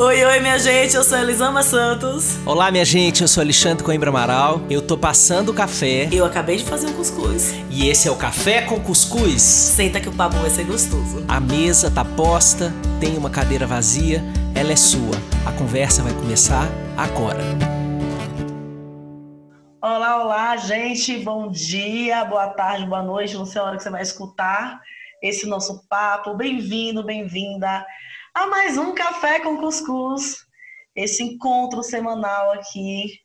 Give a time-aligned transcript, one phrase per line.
[0.00, 2.38] Oi, oi, minha gente, eu sou Elisama Santos.
[2.46, 4.62] Olá, minha gente, eu sou Alexandre Coimbra Amaral.
[4.70, 6.08] Eu tô passando o café.
[6.10, 7.52] Eu acabei de fazer um cuscuz.
[7.70, 9.42] E esse é o Café com Cuscuz.
[9.42, 11.22] Senta que o papo vai ser gostoso.
[11.28, 14.22] A mesa tá posta, tem uma cadeira vazia,
[14.54, 15.14] ela é sua.
[15.44, 17.44] A conversa vai começar agora.
[19.82, 21.18] Olá, olá, gente.
[21.18, 23.34] Bom dia, boa tarde, boa noite.
[23.34, 24.80] Não sei a hora que você vai escutar
[25.22, 26.32] esse nosso papo.
[26.32, 27.84] Bem-vindo, bem-vinda
[28.34, 30.46] a mais um Café com Cuscuz,
[30.94, 33.18] esse encontro semanal aqui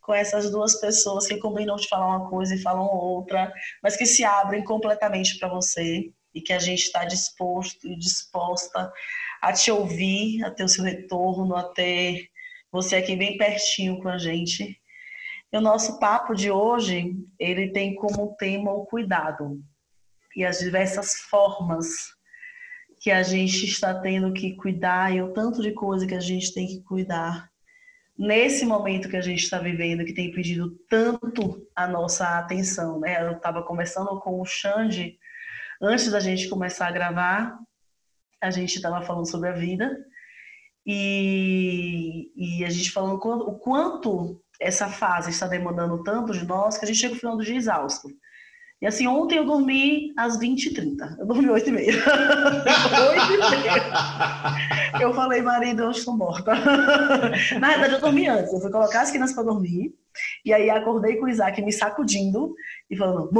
[0.00, 3.52] com essas duas pessoas que combinam de falar uma coisa e falam outra,
[3.82, 8.92] mas que se abrem completamente para você e que a gente está disposto e disposta
[9.40, 12.28] a te ouvir, a ter o seu retorno, a ter
[12.70, 14.78] você aqui bem pertinho com a gente.
[15.52, 19.60] E o nosso papo de hoje, ele tem como tema o cuidado
[20.36, 21.88] e as diversas formas
[23.00, 26.52] que a gente está tendo que cuidar e o tanto de coisa que a gente
[26.52, 27.50] tem que cuidar
[28.20, 33.26] nesse momento que a gente está vivendo, que tem pedido tanto a nossa atenção, né?
[33.26, 35.18] Eu estava conversando com o Xande
[35.80, 37.58] antes da gente começar a gravar,
[38.38, 39.96] a gente estava falando sobre a vida
[40.84, 46.84] e, e a gente falando o quanto essa fase está demandando tanto de nós que
[46.84, 48.08] a gente chega no final do dia exausto.
[48.80, 51.18] E assim, ontem eu dormi às 20h30.
[51.18, 52.00] Eu dormi 8h30.
[54.92, 55.00] 8h30.
[55.00, 56.54] Eu falei, marido, eu estou morta.
[57.60, 58.52] Na verdade, eu dormi antes.
[58.52, 59.94] Eu fui colocar as crianças para dormir.
[60.44, 62.54] E aí acordei com o Isaac me sacudindo
[62.88, 63.30] e falando,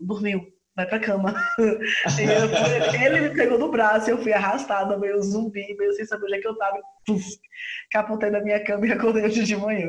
[0.00, 0.40] dormiu
[0.78, 1.34] vai pra cama.
[3.02, 6.40] ele me pegou no braço, eu fui arrastada, meio zumbi, meio sem saber onde é
[6.40, 6.80] que eu tava.
[7.04, 7.26] Puf,
[7.90, 9.88] capotei na minha cama e acordei hoje de manhã.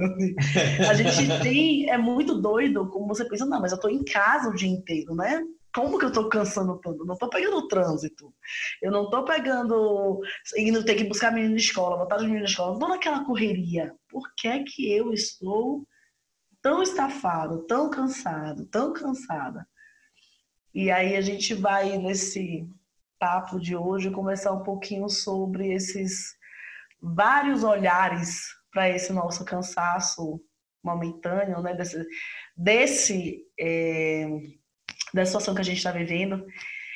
[0.90, 4.50] A gente tem, é muito doido, como você pensa, não, mas eu tô em casa
[4.50, 5.44] o dia inteiro, né?
[5.76, 7.04] Como que eu tô cansando tanto?
[7.04, 8.34] Eu não tô pegando trânsito.
[8.82, 10.20] Eu não tô pegando.
[10.58, 12.72] indo ter que buscar menino de escola, botar os meninos na escola.
[12.72, 13.94] Não tô naquela correria.
[14.10, 15.86] Por que é que eu estou
[16.64, 19.68] tão estafado, tão cansado, tão cansada?
[20.74, 22.68] E aí a gente vai nesse
[23.20, 26.38] papo de hoje conversar um pouquinho sobre esses
[27.02, 30.42] vários olhares para esse nosso cansaço
[30.84, 31.74] momentâneo, né?
[31.74, 32.06] Desse,
[32.56, 34.28] desse é,
[35.14, 36.46] da situação que a gente está vivendo.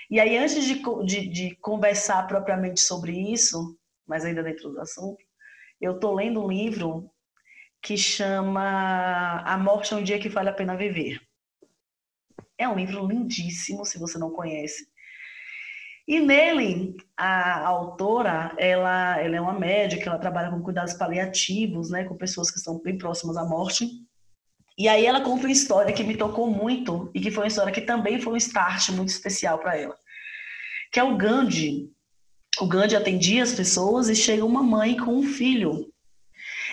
[0.10, 5.24] E aí, antes de, de, de, conversar propriamente sobre isso, mas ainda dentro do assunto,
[5.82, 7.10] eu estou lendo um livro
[7.82, 11.20] que chama A Morte é um Dia que Vale a Pena Viver.
[12.64, 14.88] É um livro lindíssimo, se você não conhece.
[16.08, 22.06] E nele, a, autora, ela, ela é uma médica, ela trabalha com cuidados paliativos, né,
[22.06, 23.90] com pessoas que estão bem próximas à morte.
[24.78, 27.74] E aí ela conta uma história que me tocou muito e que foi uma história
[27.74, 29.98] que também foi um start muito especial para ela.
[30.90, 31.92] Que é o Gandhi.
[32.62, 35.92] O Gandhi atendia as pessoas e chega uma mãe com um filho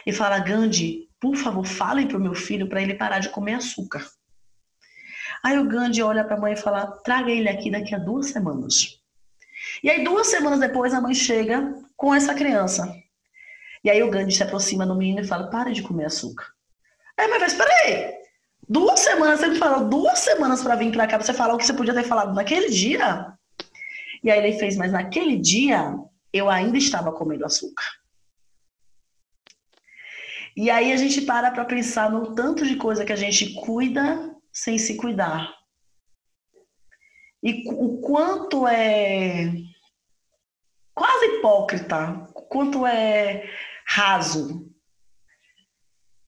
[0.06, 3.54] e fala: Gandhi, por favor, falem para o meu filho para ele parar de comer
[3.54, 4.06] açúcar.
[5.42, 8.30] Aí o Gandhi olha para a mãe e fala: traga ele aqui daqui a duas
[8.30, 9.00] semanas.
[9.82, 12.92] E aí, duas semanas depois, a mãe chega com essa criança.
[13.82, 16.46] E aí o Gandhi se aproxima do menino e fala: pare de comer açúcar.
[17.16, 18.20] Aí a mãe fala: espera aí.
[18.68, 21.66] Duas semanas, você me falou duas semanas para vir para cá, você falar o que
[21.66, 23.32] você podia ter falado naquele dia.
[24.22, 25.94] E aí ele fez, mas naquele dia
[26.32, 27.84] eu ainda estava comendo açúcar.
[30.56, 34.36] E aí a gente para para pensar no tanto de coisa que a gente cuida
[34.52, 35.54] sem se cuidar.
[37.42, 39.50] E o quanto é
[40.94, 43.48] quase hipócrita, o quanto é
[43.86, 44.70] raso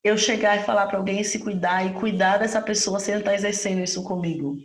[0.03, 3.83] eu chegar e falar para alguém se cuidar e cuidar dessa pessoa sem estar exercendo
[3.83, 4.57] isso comigo.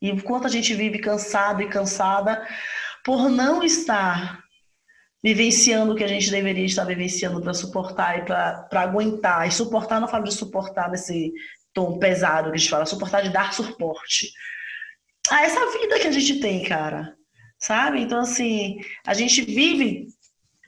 [0.00, 2.44] E o quanto a gente vive cansado e cansada
[3.04, 4.41] por não estar
[5.22, 9.46] vivenciando o que a gente deveria estar vivenciando para suportar e para aguentar.
[9.46, 11.32] E suportar, não falo de suportar nesse
[11.72, 14.32] tom pesado que a gente fala, suportar de dar suporte.
[15.30, 17.16] A essa vida que a gente tem, cara.
[17.58, 18.00] Sabe?
[18.00, 20.08] Então, assim, a gente vive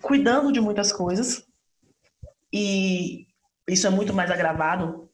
[0.00, 1.44] cuidando de muitas coisas
[2.52, 3.26] e
[3.69, 5.11] isso é muito mais agravado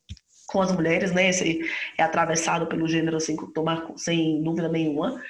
[0.46, 1.30] com as mulheres, né?
[1.30, 1.60] Esse
[1.96, 5.22] é atravessado pelo gênero sem, tomar, sem dúvida nenhuma.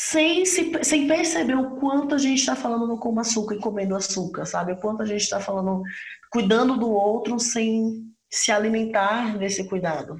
[0.00, 3.96] Sem, se, sem perceber o quanto a gente está falando no como açúcar e comendo
[3.96, 4.70] açúcar, sabe?
[4.70, 5.82] O quanto a gente está falando,
[6.30, 10.16] cuidando do outro sem se alimentar desse cuidado.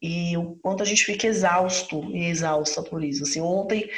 [0.00, 3.24] E o quanto a gente fica exausto e exausta por isso.
[3.24, 3.90] Assim, ontem,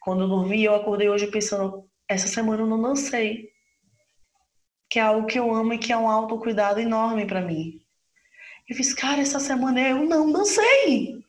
[0.00, 3.48] quando eu dormi, eu acordei hoje pensando, essa semana eu não lancei.
[4.88, 7.80] Que é algo que eu amo e que é um autocuidado enorme para mim.
[8.68, 11.20] Eu fiz, cara, essa semana eu não lancei.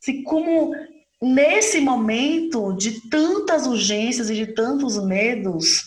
[0.00, 0.74] Assim, como
[1.24, 5.84] nesse momento de tantas urgências e de tantos medos,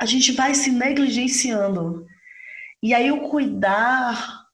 [0.00, 2.06] a gente vai se negligenciando.
[2.82, 4.44] E aí o cuidar,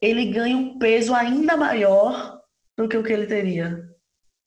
[0.00, 2.40] ele ganha um peso ainda maior
[2.76, 3.88] do que o que ele teria,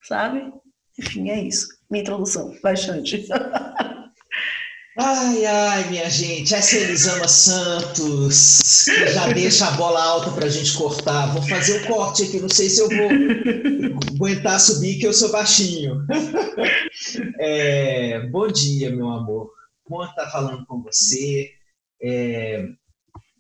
[0.01, 0.51] sabe?
[0.97, 1.67] Enfim, é isso.
[1.89, 3.25] Minha introdução, bastante.
[5.01, 10.47] Ai, ai, minha gente, essa é Elisama Santos, que já deixa a bola alta para
[10.47, 11.31] a gente cortar.
[11.31, 13.09] Vou fazer o um corte aqui, não sei se eu vou
[14.13, 16.05] aguentar subir, que eu sou baixinho.
[17.39, 19.49] É, bom dia, meu amor.
[19.87, 21.49] Bom estar falando com você.
[22.03, 22.65] É,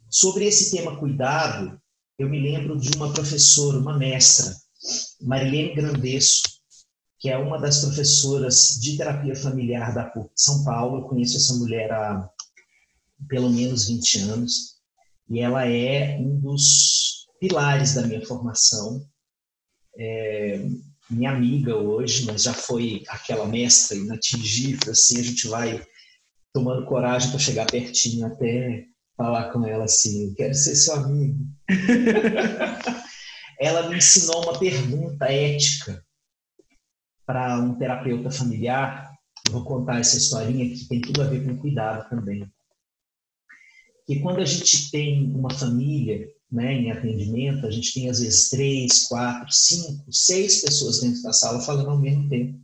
[0.09, 1.79] sobre esse tema cuidado,
[2.17, 4.55] eu me lembro de uma professora, uma mestra,
[5.21, 6.41] Marilene Grandesso,
[7.19, 10.99] que é uma das professoras de terapia familiar da PUC de São Paulo.
[10.99, 12.29] Eu conheço essa mulher há
[13.27, 14.79] pelo menos 20 anos
[15.29, 19.05] e ela é um dos pilares da minha formação.
[19.97, 20.65] É,
[21.09, 25.85] minha amiga hoje, mas já foi aquela mestra inatingível, assim, a gente vai
[26.53, 28.85] tomando coragem para chegar pertinho até
[29.17, 31.45] falar com ela assim, quero ser seu amigo.
[33.59, 36.01] ela me ensinou uma pergunta ética
[37.29, 39.13] para um terapeuta familiar,
[39.45, 42.43] eu vou contar essa historinha que tem tudo a ver com cuidado também.
[44.07, 48.49] Que quando a gente tem uma família né, em atendimento, a gente tem às vezes
[48.49, 52.59] três, quatro, cinco, seis pessoas dentro da sala falando ao mesmo tempo,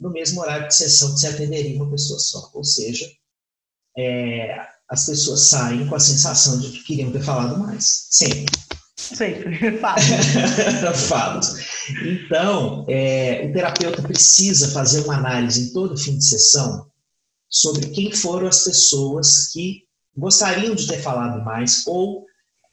[0.00, 2.50] no mesmo horário de sessão que se atenderia uma pessoa só.
[2.52, 3.08] Ou seja,
[3.96, 8.08] é, as pessoas saem com a sensação de que queriam ter falado mais.
[8.10, 8.58] Sempre.
[8.96, 10.02] Sempre, fato.
[10.96, 11.46] fato.
[12.02, 16.86] Então, é, o terapeuta precisa fazer uma análise em todo fim de sessão
[17.48, 19.84] sobre quem foram as pessoas que
[20.16, 22.24] gostariam de ter falado mais ou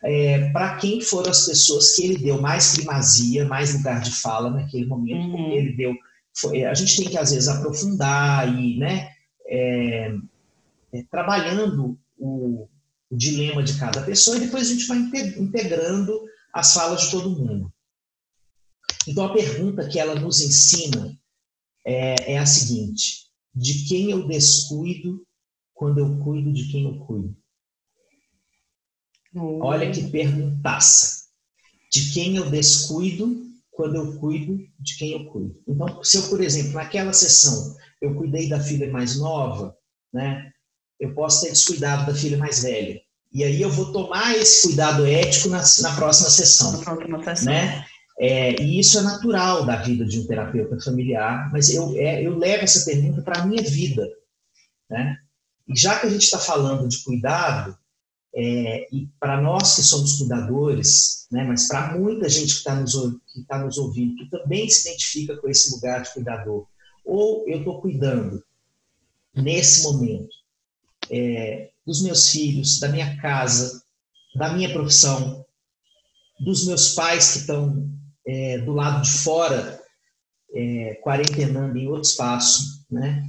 [0.04, 4.50] é, para quem foram as pessoas que ele deu mais primazia, mais lugar de fala
[4.50, 5.52] naquele momento, uhum.
[5.52, 5.96] ele deu.
[6.36, 9.10] Foi, a gente tem que às vezes aprofundar e, né,
[9.48, 10.14] é,
[10.94, 12.68] é trabalhando o,
[13.10, 16.22] o dilema de cada pessoa e depois a gente vai integrando
[16.54, 17.74] as falas de todo mundo.
[19.08, 21.18] Então a pergunta que ela nos ensina
[21.86, 25.26] é, é a seguinte: de quem eu descuido
[25.74, 27.36] quando eu cuido de quem eu cuido?
[29.34, 29.60] Hum.
[29.62, 31.28] Olha que perguntaça.
[31.92, 35.62] De quem eu descuido quando eu cuido de quem eu cuido?
[35.68, 39.76] Então, se eu, por exemplo, naquela sessão eu cuidei da filha mais nova,
[40.14, 40.52] né?
[41.00, 43.00] eu posso ter descuidado da filha mais velha.
[43.32, 46.72] E aí eu vou tomar esse cuidado ético na, na próxima sessão.
[47.46, 47.86] Né?
[48.20, 52.36] É, e isso é natural da vida de um terapeuta familiar, mas eu, é, eu
[52.36, 54.08] levo essa pergunta para a minha vida.
[54.90, 55.18] Né?
[55.68, 57.78] E já que a gente está falando de cuidado,
[58.34, 62.94] é, e para nós que somos cuidadores, né, mas para muita gente que está nos,
[62.94, 66.68] que tá nos ouvindo, que também se identifica com esse lugar de cuidador,
[67.06, 68.44] ou eu estou cuidando
[69.36, 70.36] nesse momento
[71.10, 73.82] é, dos meus filhos, da minha casa,
[74.36, 75.46] da minha profissão,
[76.40, 77.90] dos meus pais que estão
[78.28, 79.82] é, do lado de fora,
[80.54, 83.24] é, quarentenando em outro espaço, né?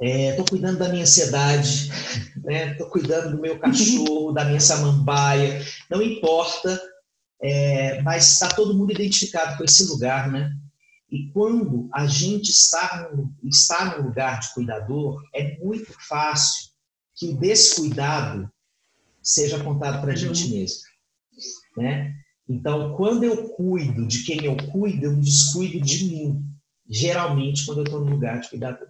[0.00, 1.90] Estou é, cuidando da minha ansiedade,
[2.36, 2.74] estou né?
[2.90, 6.80] cuidando do meu cachorro, da minha samambaia, não importa,
[7.40, 10.52] é, mas está todo mundo identificado com esse lugar, né?
[11.10, 16.72] E quando a gente está no, está no lugar de cuidador, é muito fácil
[17.14, 18.50] que o descuidado
[19.22, 20.82] seja apontado para a gente mesmo.
[21.76, 22.14] Né?
[22.48, 26.44] Então, quando eu cuido de quem eu cuido, eu descuido de mim,
[26.88, 28.88] geralmente quando eu estou no lugar de cuidador.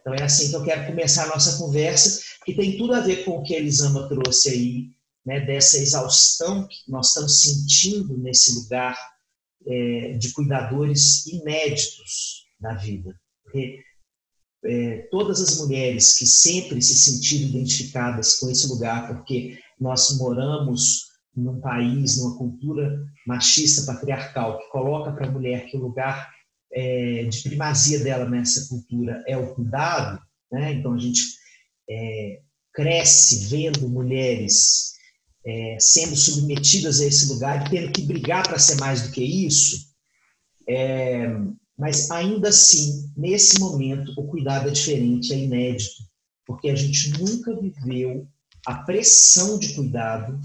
[0.00, 3.24] Então, é assim que eu quero começar a nossa conversa, que tem tudo a ver
[3.24, 4.90] com o que a Elisama trouxe aí,
[5.24, 8.98] né, dessa exaustão que nós estamos sentindo nesse lugar
[9.64, 13.14] é, de cuidadores inéditos na vida.
[13.44, 13.78] Porque
[14.64, 21.11] é, todas as mulheres que sempre se sentiram identificadas com esse lugar, porque nós moramos
[21.34, 26.30] num país, numa cultura machista, patriarcal, que coloca para a mulher que o lugar
[26.72, 30.20] é, de primazia dela nessa cultura é o cuidado,
[30.50, 30.72] né?
[30.72, 31.22] então a gente
[31.88, 32.40] é,
[32.72, 34.92] cresce vendo mulheres
[35.44, 39.22] é, sendo submetidas a esse lugar e tendo que brigar para ser mais do que
[39.22, 39.92] isso,
[40.68, 41.28] é,
[41.76, 46.02] mas ainda assim, nesse momento, o cuidado é diferente, é inédito,
[46.46, 48.28] porque a gente nunca viveu
[48.66, 50.40] a pressão de cuidado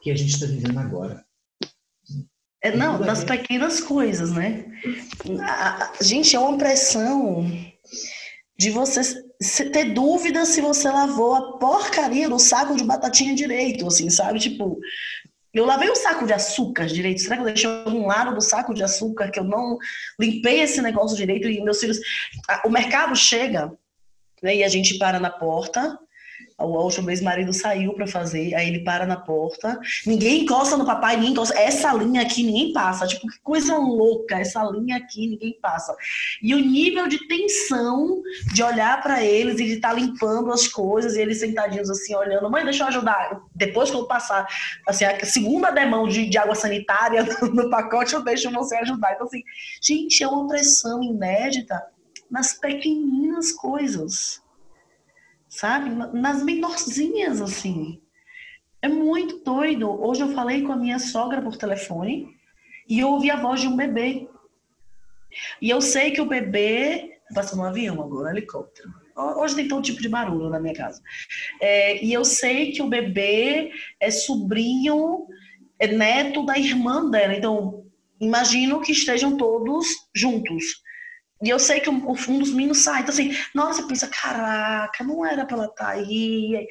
[0.00, 1.24] que a gente está vivendo agora.
[2.62, 4.66] É, não, das pequenas coisas, né?
[5.40, 7.50] A, a, gente, é uma pressão
[8.58, 9.24] de você
[9.70, 14.38] ter dúvida se você lavou a porcaria do saco de batatinha direito, assim, sabe?
[14.38, 14.78] Tipo,
[15.54, 17.22] eu lavei o saco de açúcar direito.
[17.22, 19.78] Será que eu deixei algum lado do saco de açúcar que eu não
[20.18, 21.48] limpei esse negócio direito?
[21.48, 21.98] E meus filhos.
[22.64, 23.72] O mercado chega
[24.42, 25.98] né, e a gente para na porta
[26.60, 29.80] A última vez o marido saiu para fazer, aí ele para na porta.
[30.06, 31.58] Ninguém encosta no papai, ninguém encosta.
[31.58, 33.06] Essa linha aqui ninguém passa.
[33.06, 35.96] Tipo, que coisa louca, essa linha aqui ninguém passa.
[36.42, 38.20] E o nível de tensão
[38.52, 42.14] de olhar para eles e de estar tá limpando as coisas, e eles sentadinhos assim,
[42.14, 43.40] olhando, mãe, deixa eu ajudar.
[43.54, 44.46] Depois que eu passar
[44.86, 49.14] assim, a segunda demão de, de água sanitária no, pacote, eu deixo você ajudar.
[49.14, 49.42] Então, assim,
[49.82, 51.82] gente, é uma pressão inédita
[52.30, 54.42] nas pequeninas coisas
[55.50, 55.90] sabe?
[56.16, 58.00] Nas menorzinhas, assim.
[58.80, 59.90] É muito doido.
[60.02, 62.34] Hoje eu falei com a minha sogra por telefone
[62.88, 64.26] e eu ouvi a voz de um bebê.
[65.60, 67.18] E eu sei que o bebê.
[67.32, 68.92] Passou no avião agora, helicóptero.
[69.14, 71.00] Hoje tem todo tipo de barulho na minha casa.
[71.60, 75.28] É, e eu sei que o bebê é sobrinho,
[75.78, 77.34] é neto da irmã dela.
[77.34, 77.84] Então,
[78.20, 80.79] imagino que estejam todos juntos.
[81.42, 83.02] E eu sei que o, um dos meninos sai.
[83.02, 86.66] Então, assim, nossa, pensa, caraca, não era pra ela estar tá aí.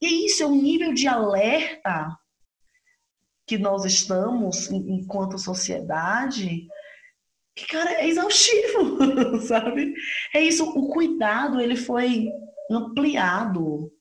[0.00, 2.16] E isso é um nível de alerta
[3.46, 6.66] que nós estamos enquanto sociedade
[7.54, 9.94] que, cara, é exaustivo, sabe?
[10.34, 12.28] É isso, o cuidado, ele foi
[12.70, 13.92] ampliado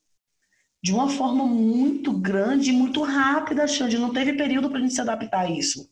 [0.82, 3.98] de uma forma muito grande e muito rápida, Xande.
[3.98, 5.89] Não teve período para a gente se adaptar a isso.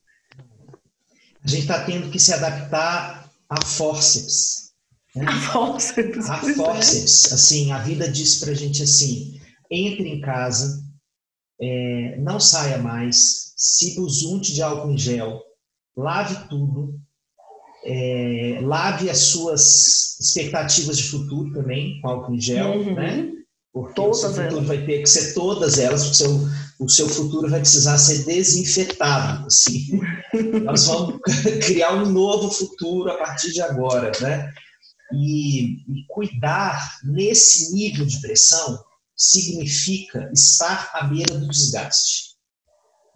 [1.44, 3.19] A gente está tendo que se adaptar
[3.50, 4.74] a forceps.
[5.16, 5.26] Né?
[5.28, 6.30] A forceps.
[6.30, 7.34] A forceps.
[7.34, 9.40] Assim, a vida diz pra gente assim,
[9.72, 10.84] entre em casa,
[11.62, 15.42] é, não saia mais, siga os unte de álcool em gel,
[15.98, 17.00] lave tudo,
[17.84, 22.94] é, lave as suas expectativas de futuro também com álcool em gel, uhum.
[22.94, 23.32] né?
[23.74, 24.68] Porque todas o seu futuro elas.
[24.68, 26.40] vai ter que ser todas elas, porque seu,
[26.80, 29.46] o seu futuro vai precisar ser desinfetado.
[29.46, 30.00] Assim.
[30.64, 31.20] Nós vamos
[31.66, 34.12] criar um novo futuro a partir de agora.
[34.22, 34.54] Né?
[35.14, 38.82] E, e cuidar nesse nível de pressão
[39.16, 42.36] significa estar à beira do desgaste,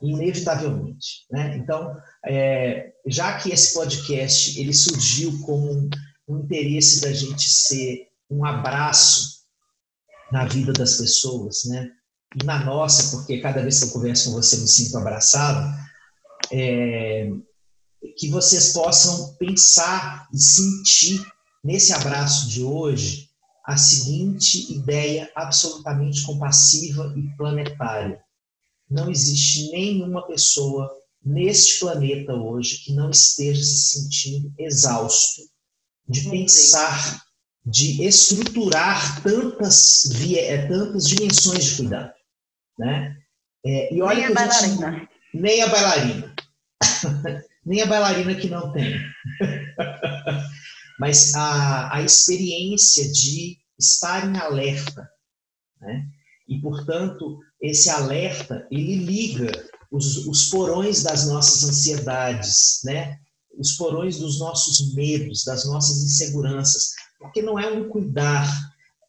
[0.01, 1.25] inevitavelmente.
[1.32, 1.55] Né?
[1.55, 5.89] Então, é, já que esse podcast ele surgiu como
[6.27, 9.43] um, interesse da gente ser um abraço
[10.29, 11.89] na vida das pessoas, né?
[12.44, 15.72] Na nossa, porque cada vez que eu converso com você me sinto abraçado,
[16.52, 17.30] é,
[18.18, 21.25] que vocês possam pensar e sentir
[21.63, 23.30] nesse abraço de hoje
[23.66, 28.20] a seguinte ideia absolutamente compassiva e planetária.
[28.90, 30.92] Não existe nenhuma pessoa
[31.24, 35.44] neste planeta hoje que não esteja se sentindo exausto
[36.08, 37.24] de pensar
[37.66, 42.13] de estruturar tantas, via, tantas dimensões de cuidado.
[42.77, 43.15] Né?
[43.65, 44.92] É, e olha nem a bailarina.
[44.92, 46.36] Gente, nem a bailarina.
[47.65, 49.00] nem a bailarina que não tem.
[51.00, 55.10] Mas a, a experiência de estar em alerta.
[55.82, 56.08] Né?
[56.48, 59.51] E, portanto, esse alerta, ele liga
[59.92, 63.18] os, os porões das nossas ansiedades, né?
[63.58, 68.48] os porões dos nossos medos, das nossas inseguranças, porque não é um cuidar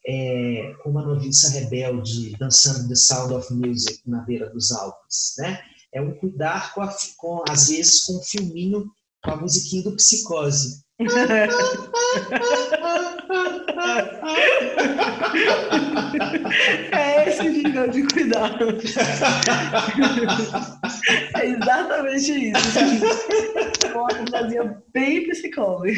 [0.07, 5.59] é, como a noviça rebelde dançando The Sound of Music na beira dos Alpes, né?
[5.93, 8.85] É um cuidar com, a, com às vezes com um filminho,
[9.23, 10.83] com a musiquinha do Psicose.
[16.91, 18.67] É esse nível de cuidado.
[21.35, 22.79] É exatamente isso.
[23.93, 25.91] Uma fantasia bem psicóloga.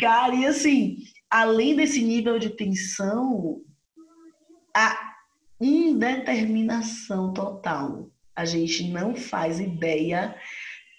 [0.00, 0.96] Cara, e assim,
[1.30, 3.62] além desse nível de tensão,
[4.74, 5.14] a
[5.60, 8.10] indeterminação total.
[8.34, 10.36] A gente não faz ideia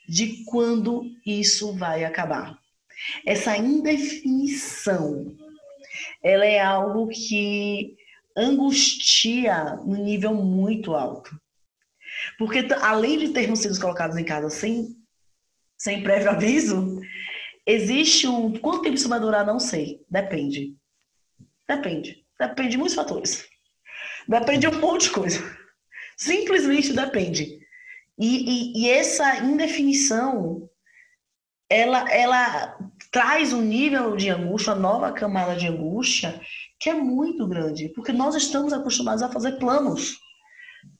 [0.07, 2.57] de quando isso vai acabar.
[3.25, 5.35] Essa indefinição,
[6.23, 7.95] ela é algo que
[8.35, 11.39] angustia no nível muito alto.
[12.37, 14.95] Porque além de termos sido colocados em casa sem,
[15.77, 16.96] sem prévio aviso,
[17.67, 18.57] existe um.
[18.57, 19.45] Quanto tempo isso vai durar?
[19.45, 20.01] Não sei.
[20.09, 20.75] Depende.
[21.67, 22.25] Depende.
[22.39, 23.45] Depende de muitos fatores.
[24.27, 25.39] Depende de um monte de coisa.
[26.17, 27.59] Simplesmente depende.
[28.17, 30.67] E, e, e essa indefinição
[31.69, 32.77] ela, ela
[33.11, 36.39] traz um nível de angústia, uma nova camada de angústia,
[36.79, 40.17] que é muito grande, porque nós estamos acostumados a fazer planos.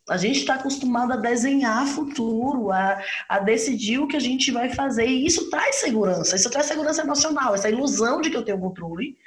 [0.09, 4.69] A gente está acostumado a desenhar futuro, a, a decidir o que a gente vai
[4.69, 8.59] fazer, e isso traz segurança, isso traz segurança emocional, essa ilusão de que eu tenho
[8.59, 9.17] controle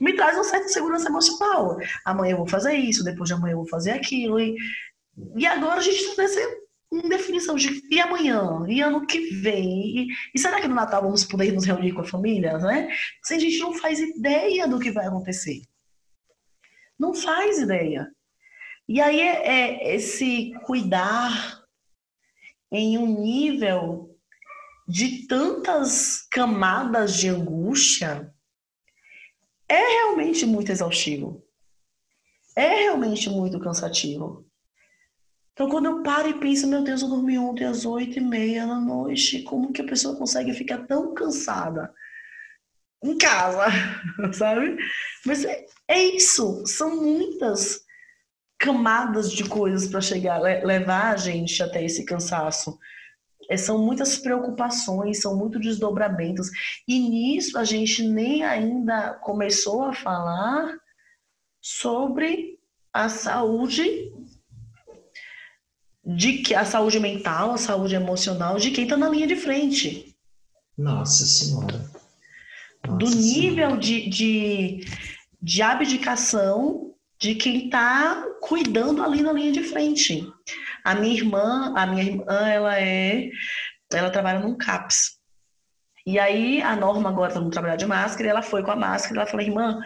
[0.00, 1.76] me traz uma certa segurança emocional.
[2.04, 4.56] Amanhã eu vou fazer isso, depois de amanhã eu vou fazer aquilo, e,
[5.36, 6.40] e agora a gente está nesse
[6.90, 11.02] em definição de e amanhã, e ano que vem, e, e, será que no Natal
[11.02, 12.88] vamos poder nos reunir com a família, né?
[13.22, 15.60] Se a gente não faz ideia do que vai acontecer.
[16.98, 18.10] Não faz ideia.
[18.88, 21.62] E aí é, esse cuidar
[22.72, 24.18] em um nível
[24.88, 28.32] de tantas camadas de angústia
[29.68, 31.44] é realmente muito exaustivo.
[32.56, 34.48] É realmente muito cansativo.
[35.52, 38.66] Então, quando eu paro e penso, meu Deus, eu dormi ontem às oito e meia
[38.66, 41.92] da noite, como que a pessoa consegue ficar tão cansada
[43.02, 43.66] em casa,
[44.32, 44.78] sabe?
[45.26, 47.84] Mas é, é isso, são muitas
[48.58, 52.78] camadas de coisas para chegar, levar a gente até esse cansaço.
[53.48, 56.48] É, são muitas preocupações, são muitos desdobramentos.
[56.86, 60.76] E nisso a gente nem ainda começou a falar
[61.60, 62.58] sobre
[62.92, 64.12] a saúde
[66.04, 70.16] de que a saúde mental, a saúde emocional de quem está na linha de frente.
[70.76, 71.90] Nossa Senhora.
[72.86, 74.86] Nossa Do nível de, de,
[75.40, 76.87] de abdicação
[77.20, 80.26] de quem está cuidando ali na linha de frente.
[80.84, 83.28] A minha irmã, a minha irmã, ela é,
[83.92, 85.18] ela trabalha num CAPS.
[86.06, 88.76] E aí a Norma agora está no trabalhar de máscara, e ela foi com a
[88.76, 89.78] máscara, e ela falou, irmã,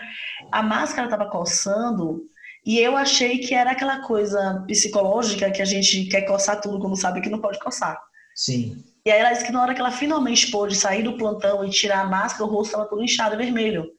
[0.53, 2.23] a máscara estava coçando
[2.65, 6.97] e eu achei que era aquela coisa psicológica que a gente quer coçar tudo quando
[6.97, 8.01] sabe que não pode coçar.
[8.37, 8.85] Sim.
[9.05, 11.71] E aí ela disse que na hora que ela finalmente pôde sair do plantão e
[11.71, 13.91] tirar a máscara, o rosto estava todo inchado, vermelho.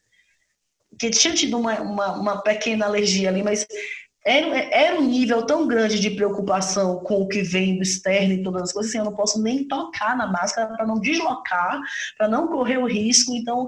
[1.00, 3.66] Que tinha tido uma, uma, uma pequena alergia ali, mas
[4.26, 8.44] era, era um nível tão grande de preocupação com o que vem do externo e
[8.44, 11.82] todas as coisas, assim, eu não posso nem tocar na máscara para não deslocar,
[12.18, 13.34] para não correr o risco.
[13.34, 13.68] Então,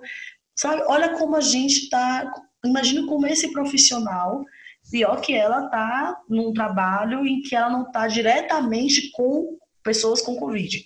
[0.56, 2.32] sabe, olha como a gente está.
[2.64, 4.44] Imagina como esse profissional
[4.92, 10.36] Pior que ela está num trabalho em que ela não está diretamente com pessoas com
[10.36, 10.84] Covid.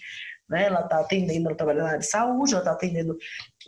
[0.50, 0.66] Né?
[0.66, 3.18] Ela está atendendo, ela trabalha na área de saúde, ela está atendendo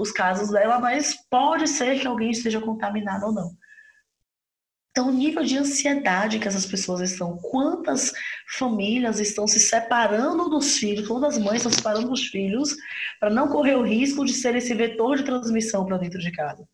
[0.01, 3.51] os casos dela, mas pode ser que alguém esteja contaminado ou não.
[4.91, 8.11] Então, o nível de ansiedade que essas pessoas estão, quantas
[8.57, 12.75] famílias estão se separando dos filhos, quantas mães estão se separando dos filhos,
[13.17, 16.67] para não correr o risco de ser esse vetor de transmissão para dentro de casa.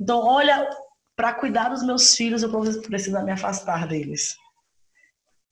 [0.00, 0.66] Então, olha
[1.14, 4.34] para cuidar dos meus filhos, eu vou precisar me afastar deles.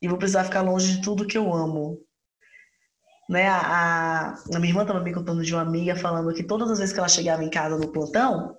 [0.01, 2.01] E vou precisar ficar longe de tudo que eu amo.
[3.31, 3.47] Né?
[3.47, 6.93] A, a, minha irmã estava me contando de uma amiga falando que todas as vezes
[6.93, 8.57] que ela chegava em casa no plantão,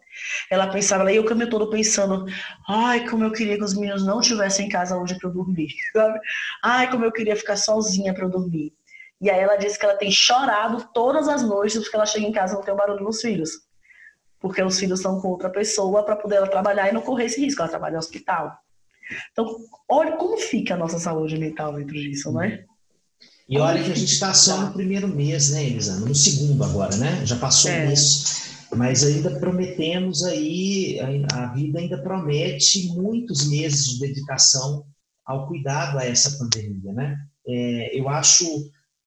[0.50, 2.26] ela pensava, ela ia o caminho todo pensando,
[2.70, 5.74] ai, como eu queria que os meninos não estivessem em casa hoje para eu dormir,
[5.92, 6.18] sabe?
[6.64, 8.74] Ai, como eu queria ficar sozinha para eu dormir.
[9.20, 12.32] E aí ela disse que ela tem chorado todas as noites porque ela chega em
[12.32, 13.52] casa e não tem o barulho dos filhos
[14.40, 17.40] porque os filhos estão com outra pessoa para poder ela trabalhar e não correr esse
[17.40, 17.62] risco.
[17.62, 18.58] Ela trabalha no hospital.
[19.32, 19.56] Então,
[19.88, 22.66] olha como fica a nossa saúde mental dentro disso, né?
[23.52, 26.06] E olha que a gente está só no primeiro mês, né, Elisana?
[26.06, 27.26] No segundo agora, né?
[27.26, 27.84] Já passou é.
[27.84, 28.50] um mês.
[28.74, 30.98] Mas ainda prometemos aí,
[31.34, 34.86] a vida ainda promete muitos meses de dedicação
[35.26, 37.18] ao cuidado a essa pandemia, né?
[37.46, 38.46] É, eu acho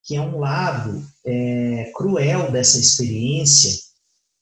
[0.02, 3.72] que é um lado é, cruel dessa experiência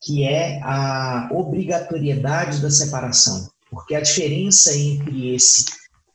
[0.01, 3.49] que é a obrigatoriedade da separação.
[3.71, 5.63] Porque a diferença entre esse,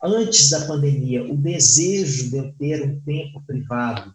[0.03, 4.13] antes da pandemia, o desejo de eu ter um tempo privado,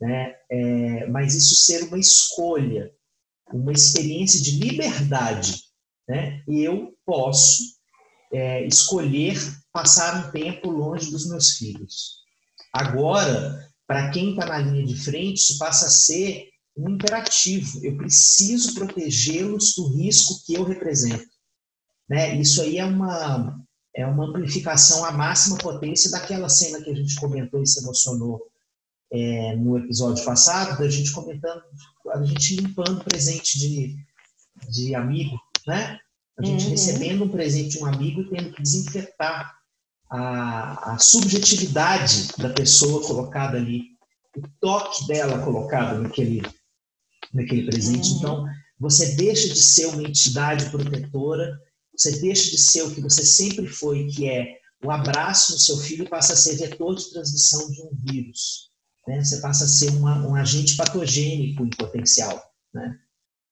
[0.00, 2.92] né, é, mas isso ser uma escolha,
[3.52, 5.62] uma experiência de liberdade.
[6.08, 7.74] Né, eu posso
[8.32, 9.38] é, escolher
[9.72, 12.22] passar um tempo longe dos meus filhos.
[12.72, 17.84] Agora, para quem está na linha de frente, isso passa a ser um imperativo.
[17.84, 21.28] Eu preciso protegê-los do risco que eu represento.
[22.08, 22.36] Né?
[22.40, 23.58] Isso aí é uma,
[23.94, 28.42] é uma amplificação à máxima potência daquela cena que a gente comentou e se emocionou
[29.12, 31.62] é, no episódio passado, da gente comentando,
[32.12, 33.96] a gente limpando presente de,
[34.68, 36.00] de amigo, né?
[36.36, 36.70] A gente uhum.
[36.70, 39.54] recebendo um presente de um amigo e tendo que desinfetar
[40.10, 43.82] a, a subjetividade da pessoa colocada ali,
[44.36, 46.42] o toque dela colocado naquele,
[47.32, 48.10] naquele presente.
[48.10, 48.18] Uhum.
[48.18, 48.46] Então,
[48.80, 51.56] você deixa de ser uma entidade protetora,
[51.96, 55.78] você deixa de ser o que você sempre foi, que é o abraço no seu
[55.78, 58.70] filho, passa a ser vetor de transmissão de um vírus.
[59.06, 59.22] Né?
[59.22, 62.42] Você passa a ser uma, um agente patogênico em potencial.
[62.72, 62.98] Né?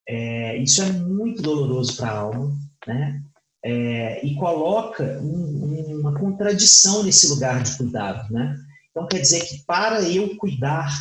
[0.09, 3.22] É, isso é muito doloroso para a alma, né?
[3.64, 8.59] É, e coloca um, uma contradição nesse lugar de cuidado, né?
[8.90, 10.92] Então quer dizer que para eu cuidar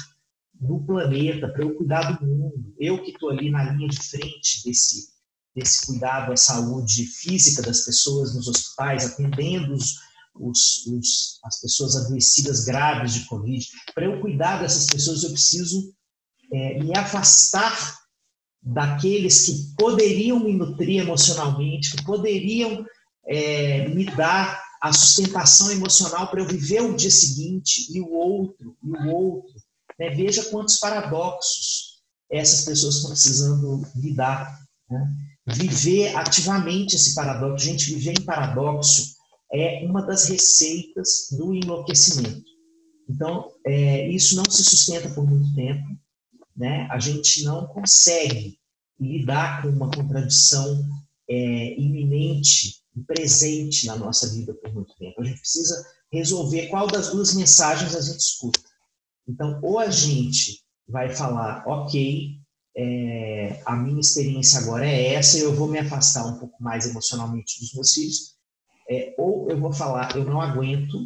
[0.62, 2.73] do planeta, para eu cuidar do mundo.
[2.80, 5.11] Eu que estou ali na linha de frente desse,
[5.55, 9.95] desse cuidado à saúde física das pessoas nos hospitais, atendendo os,
[10.35, 13.65] os, os, as pessoas adoecidas graves de Covid.
[13.93, 15.93] Para eu cuidar dessas pessoas, eu preciso
[16.53, 17.99] é, me afastar
[18.61, 22.85] daqueles que poderiam me nutrir emocionalmente, que poderiam
[23.25, 28.75] é, me dá a sustentação emocional para eu viver o dia seguinte e o outro,
[28.83, 29.53] e o outro.
[29.99, 30.09] Né?
[30.09, 34.59] Veja quantos paradoxos essas pessoas estão precisando lidar.
[34.89, 35.15] Né?
[35.47, 39.15] Viver ativamente esse paradoxo, gente, viver em paradoxo
[39.51, 42.49] é uma das receitas do enlouquecimento.
[43.10, 45.86] Então, é, isso não se sustenta por muito tempo,
[46.56, 46.88] né?
[46.91, 48.58] A gente não consegue
[48.99, 50.86] lidar com uma contradição
[51.30, 55.21] é, iminente e presente na nossa vida por muito tempo.
[55.21, 58.60] A gente precisa resolver qual das duas mensagens a gente escuta.
[59.27, 62.40] Então, ou a gente vai falar, ok,
[62.75, 67.60] é, a minha experiência agora é essa, eu vou me afastar um pouco mais emocionalmente
[67.60, 68.36] dos meus filhos,
[68.89, 70.97] é, ou eu vou falar, eu não aguento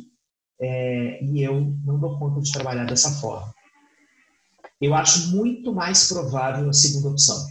[0.61, 3.53] é, e eu não dou conta de trabalhar dessa forma.
[4.79, 7.45] Eu acho muito mais provável a segunda opção.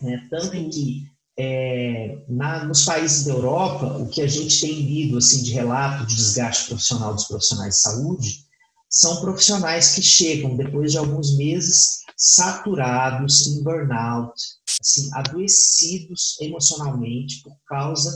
[0.00, 0.26] Né?
[0.30, 1.06] Tanto em que
[1.38, 6.06] é, na, nos países da Europa, o que a gente tem lido assim, de relato
[6.06, 8.48] de desgaste profissional dos profissionais de saúde
[8.90, 14.34] são profissionais que chegam depois de alguns meses saturados em burnout,
[14.80, 18.10] assim, adoecidos emocionalmente por causa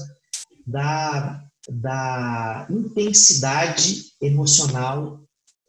[0.67, 5.23] da, da intensidade emocional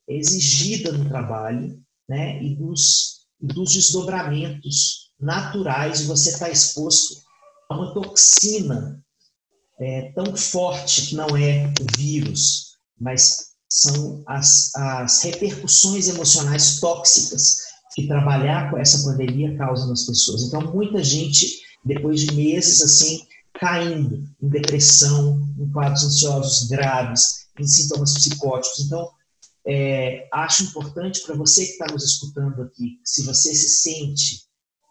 [0.08, 7.22] exigida no trabalho né, e dos, dos desdobramentos naturais de você estar exposto
[7.70, 9.00] a uma toxina
[9.80, 17.73] é, tão forte que não é o vírus, mas são as, as repercussões emocionais tóxicas
[17.94, 20.44] que trabalhar com essa pandemia causa nas pessoas.
[20.44, 27.68] Então, muita gente, depois de meses assim, caindo em depressão, em quadros ansiosos graves, em
[27.68, 28.80] sintomas psicóticos.
[28.86, 29.10] Então,
[29.66, 34.44] é, acho importante para você que está nos escutando aqui, se você se sente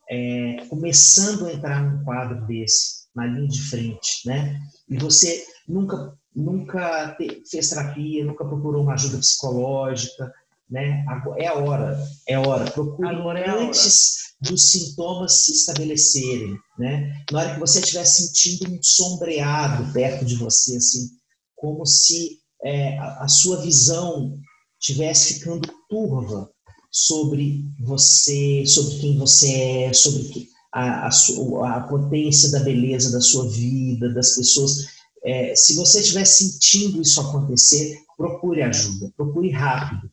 [0.08, 4.58] é, começando a entrar num quadro desse, na linha de frente, né?
[4.88, 7.14] E você nunca nunca
[7.50, 10.32] fez terapia, nunca procurou uma ajuda psicológica,
[10.72, 11.04] né?
[11.38, 12.70] É a hora, é a hora.
[12.70, 14.50] Procure é antes hora.
[14.50, 17.12] dos sintomas se estabelecerem, né?
[17.30, 21.10] Na hora que você estiver sentindo um sombreado perto de você, assim,
[21.54, 24.38] como se é, a, a sua visão
[24.80, 26.50] tivesse ficando turva
[26.90, 33.48] sobre você, sobre quem você é, sobre a, a, a potência da beleza da sua
[33.50, 34.86] vida, das pessoas.
[35.24, 40.10] É, se você estiver sentindo isso acontecer, procure ajuda, procure rápido.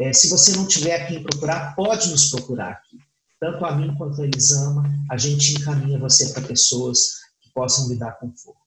[0.00, 2.96] É, se você não tiver quem procurar, pode nos procurar aqui.
[3.40, 8.12] Tanto a mim quanto a Elisama, a gente encaminha você para pessoas que possam lidar
[8.18, 8.58] com fogo.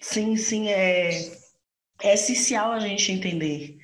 [0.00, 1.30] Sim, sim, é,
[2.02, 3.76] é essencial a gente entender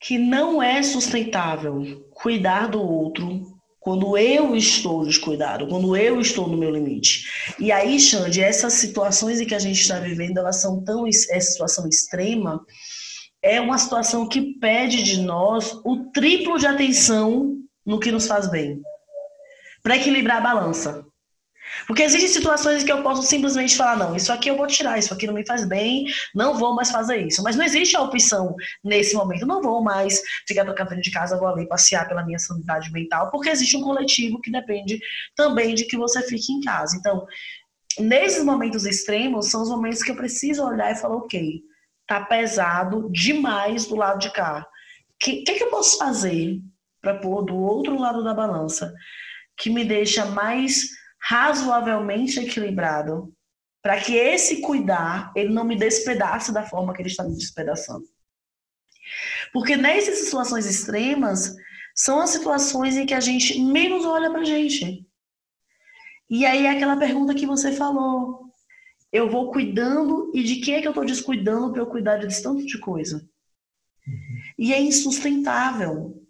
[0.00, 6.56] que não é sustentável cuidar do outro quando eu estou descuidado, quando eu estou no
[6.56, 7.24] meu limite.
[7.58, 11.40] E aí, Xande, essas situações em que a gente está vivendo, elas são tão essa
[11.40, 12.64] situação extrema,
[13.46, 18.50] é uma situação que pede de nós o triplo de atenção no que nos faz
[18.50, 18.82] bem,
[19.84, 21.06] para equilibrar a balança.
[21.86, 24.98] Porque existem situações em que eu posso simplesmente falar, não, isso aqui eu vou tirar,
[24.98, 26.04] isso aqui não me faz bem,
[26.34, 27.42] não vou mais fazer isso.
[27.42, 31.38] Mas não existe a opção nesse momento, não vou mais ficar tocando dentro de casa,
[31.38, 34.98] vou ali passear pela minha sanidade mental, porque existe um coletivo que depende
[35.36, 36.96] também de que você fique em casa.
[36.96, 37.24] Então,
[37.98, 41.62] nesses momentos extremos, são os momentos que eu preciso olhar e falar, ok,
[42.06, 44.66] tá pesado demais do lado de cá.
[45.10, 46.60] O que, que, que eu posso fazer
[47.00, 48.92] para pôr do outro lado da balança
[49.56, 50.82] que me deixa mais
[51.20, 53.32] razoavelmente equilibrado
[53.82, 58.04] para que esse cuidar ele não me despedace da forma que ele está me despedaçando.
[59.52, 61.54] Porque nessas situações extremas
[61.94, 65.06] são as situações em que a gente menos olha para gente.
[66.28, 68.45] E aí é aquela pergunta que você falou.
[69.16, 72.42] Eu vou cuidando e de quem é que eu estou descuidando para eu cuidar de
[72.42, 73.28] tanto de coisa?
[74.58, 76.22] E é insustentável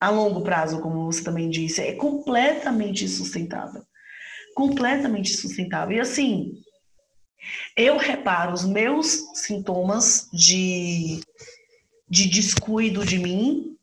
[0.00, 1.80] a longo prazo, como você também disse.
[1.80, 3.82] É completamente insustentável
[4.58, 5.96] completamente sustentável.
[5.96, 6.60] E assim,
[7.76, 11.20] eu reparo os meus sintomas de,
[12.10, 13.76] de descuido de mim,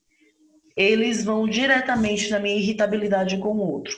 [0.75, 3.97] eles vão diretamente na minha irritabilidade com o outro.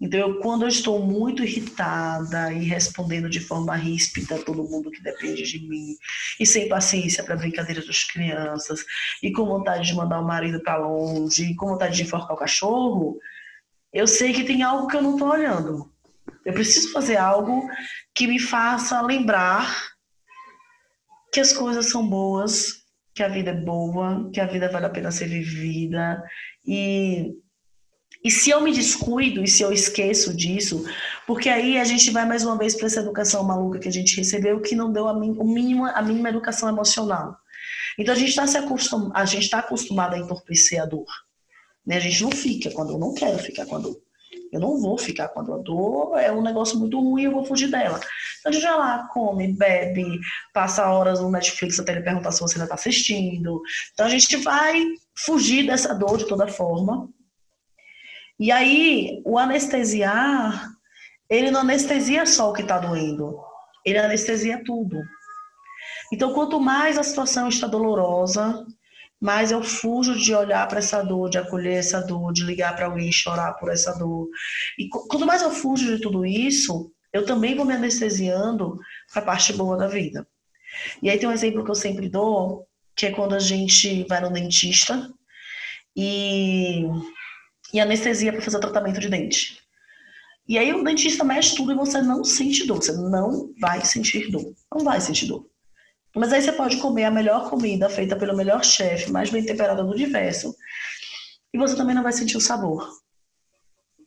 [0.00, 4.90] Então, eu, quando eu estou muito irritada e respondendo de forma ríspida a todo mundo
[4.90, 5.94] que depende de mim,
[6.38, 8.84] e sem paciência para brincadeiras das crianças,
[9.22, 12.38] e com vontade de mandar o marido para longe, e com vontade de enforcar o
[12.38, 13.18] cachorro,
[13.92, 15.92] eu sei que tem algo que eu não estou olhando.
[16.46, 17.68] Eu preciso fazer algo
[18.14, 19.90] que me faça lembrar
[21.32, 22.80] que as coisas são boas,
[23.14, 26.22] que a vida é boa, que a vida vale a pena ser vivida.
[26.66, 27.34] E
[28.22, 30.84] E se eu me descuido e se eu esqueço disso,
[31.26, 34.16] porque aí a gente vai mais uma vez para essa educação maluca que a gente
[34.16, 37.34] recebeu, que não deu a, o mínimo, a mínima educação emocional.
[37.98, 41.06] Então a gente está acostum, a gente está acostumado a entorpecer a dor.
[41.86, 41.96] Né?
[41.96, 43.96] A gente não fica quando eu não quero ficar com a dor.
[44.52, 47.70] Eu não vou ficar quando a dor é um negócio muito ruim, eu vou fugir
[47.70, 48.00] dela.
[48.40, 50.18] Então a gente vai lá, come, bebe,
[50.52, 53.60] passa horas no Netflix até ele perguntar se você ainda está assistindo.
[53.92, 54.84] Então a gente vai
[55.24, 57.08] fugir dessa dor de toda forma.
[58.40, 60.66] E aí, o anestesiar,
[61.28, 63.38] ele não anestesia só o que está doendo,
[63.84, 64.96] ele anestesia tudo.
[66.10, 68.66] Então, quanto mais a situação está dolorosa,
[69.20, 72.86] mais eu fujo de olhar para essa dor, de acolher essa dor, de ligar para
[72.86, 74.26] alguém e chorar por essa dor.
[74.78, 78.78] E quanto mais eu fujo de tudo isso, eu também vou me anestesiando
[79.12, 80.26] para a parte boa da vida.
[81.02, 84.22] E aí tem um exemplo que eu sempre dou, que é quando a gente vai
[84.22, 85.10] no dentista
[85.94, 86.86] e,
[87.72, 89.58] e anestesia para fazer tratamento de dente.
[90.48, 94.30] E aí o dentista mexe tudo e você não sente dor, você não vai sentir
[94.30, 95.46] dor, não vai sentir dor.
[96.14, 99.84] Mas aí você pode comer a melhor comida feita pelo melhor chefe, mais bem temperada
[99.84, 100.54] do universo,
[101.54, 102.88] e você também não vai sentir o sabor.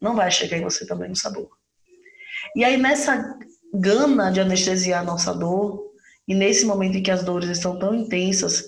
[0.01, 1.49] Não vai chegar em você também o sabor.
[2.55, 3.37] E aí nessa
[3.73, 5.93] gana de anestesiar a nossa dor,
[6.27, 8.67] e nesse momento em que as dores estão tão intensas,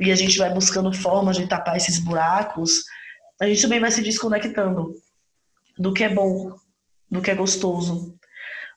[0.00, 2.82] e a gente vai buscando formas de tapar esses buracos,
[3.44, 4.94] a gente também vai se desconectando
[5.78, 6.54] do que é bom,
[7.10, 8.16] do que é gostoso,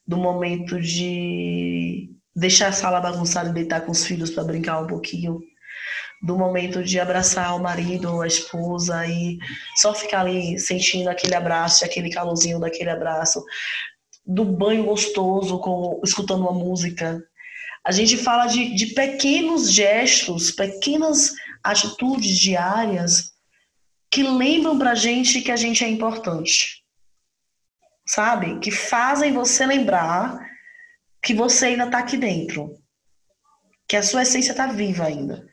[0.05, 4.87] do momento de deixar a sala bagunçada e deitar com os filhos para brincar um
[4.87, 5.39] pouquinho,
[6.21, 9.37] do momento de abraçar o marido ou a esposa e
[9.77, 13.43] só ficar ali sentindo aquele abraço, aquele calorzinho daquele abraço,
[14.25, 17.23] do banho gostoso, com, escutando uma música.
[17.85, 21.31] A gente fala de, de pequenos gestos, pequenas
[21.63, 23.36] atitudes diárias
[24.17, 26.83] que lembram para a gente que a gente é importante,
[28.03, 28.57] sabe?
[28.57, 30.39] Que fazem você lembrar
[31.21, 32.79] que você ainda está aqui dentro,
[33.87, 35.45] que a sua essência está viva ainda.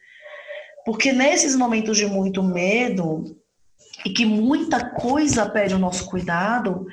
[0.86, 3.38] Porque nesses momentos de muito medo
[4.02, 6.86] e que muita coisa pede o nosso cuidado,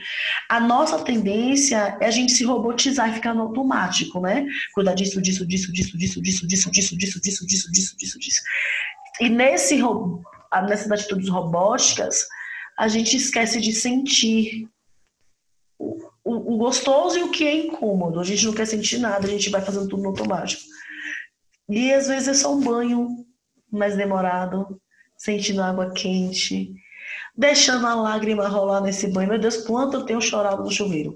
[0.50, 4.46] a nossa tendência é a gente se robotizar e ficar no automático, né?
[4.74, 8.42] Cuidar disso, disso, disso, disso, disso, disso, disso, disso, disso, disso, disso, disso, disso, disso.
[9.22, 9.80] E nesse,
[10.68, 12.28] nessas atitudes robóticas,
[12.78, 14.68] a gente esquece de sentir
[15.78, 18.20] o, o, gostoso e o que é incômodo.
[18.20, 20.64] A gente não quer sentir nada, a gente vai fazendo tudo no automático.
[21.70, 23.26] E às vezes é só um banho
[23.72, 24.80] mais demorado,
[25.18, 26.74] sentindo água quente,
[27.36, 29.30] deixando a lágrima rolar nesse banho.
[29.30, 31.16] Meu Deus, quanto eu tenho chorado no chuveiro.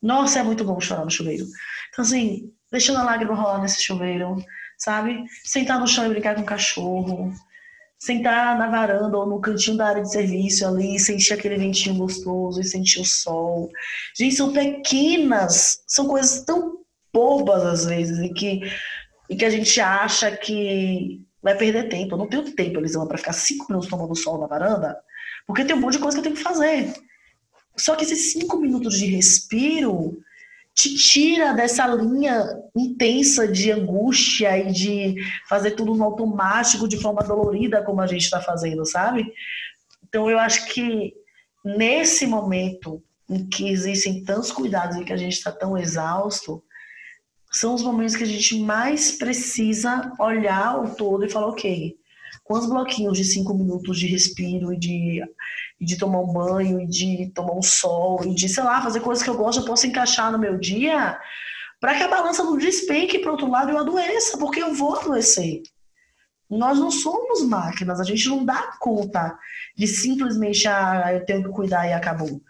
[0.00, 1.44] Nossa, é muito bom chorar no chuveiro.
[1.90, 4.36] Então, assim, deixando a lágrima rolar nesse chuveiro,
[4.76, 5.24] sabe?
[5.44, 7.32] Sentar no chão e brincar com o cachorro,
[7.98, 12.60] sentar na varanda ou no cantinho da área de serviço ali, sentir aquele ventinho gostoso
[12.60, 13.68] e sentir o sol.
[14.16, 16.78] Gente, são pequenas, são coisas tão
[17.12, 18.60] bobas às vezes e que,
[19.28, 22.14] e que a gente acha que vai perder tempo.
[22.14, 24.96] Eu não tenho tempo, Elisama, para ficar cinco minutos tomando sol na varanda,
[25.46, 26.92] porque tem um monte de coisa que eu tenho que fazer.
[27.76, 30.18] Só que esses cinco minutos de respiro
[30.78, 35.16] te tira dessa linha intensa de angústia e de
[35.48, 39.26] fazer tudo no automático de forma dolorida, como a gente está fazendo, sabe?
[40.06, 41.12] Então, eu acho que
[41.64, 46.62] nesse momento em que existem tantos cuidados e que a gente está tão exausto,
[47.50, 51.96] são os momentos que a gente mais precisa olhar o todo e falar, ok,
[52.44, 55.22] quantos bloquinhos de cinco minutos de respiro e de
[55.80, 59.00] e de tomar um banho, e de tomar um sol, e de, sei lá, fazer
[59.00, 61.18] coisas que eu gosto, eu posso encaixar no meu dia,
[61.80, 64.96] para que a balança não despenque para outro lado e eu adoeça, porque eu vou
[64.96, 65.62] adoecer.
[66.50, 69.38] Nós não somos máquinas, a gente não dá conta
[69.76, 72.40] de simplesmente, ah, eu tenho que cuidar e acabou.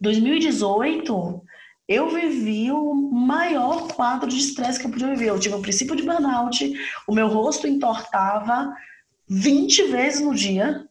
[0.00, 1.44] 2018,
[1.86, 5.28] eu vivi o maior quadro de estresse que eu podia viver.
[5.28, 6.72] Eu tive um princípio de burnout,
[7.06, 8.72] o meu rosto entortava
[9.28, 10.88] 20 vezes no dia,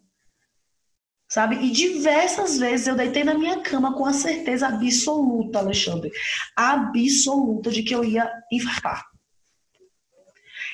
[1.30, 1.58] sabe?
[1.58, 6.12] E diversas vezes eu deitei na minha cama com a certeza absoluta, Alexandre,
[6.56, 9.06] absoluta de que eu ia infartar.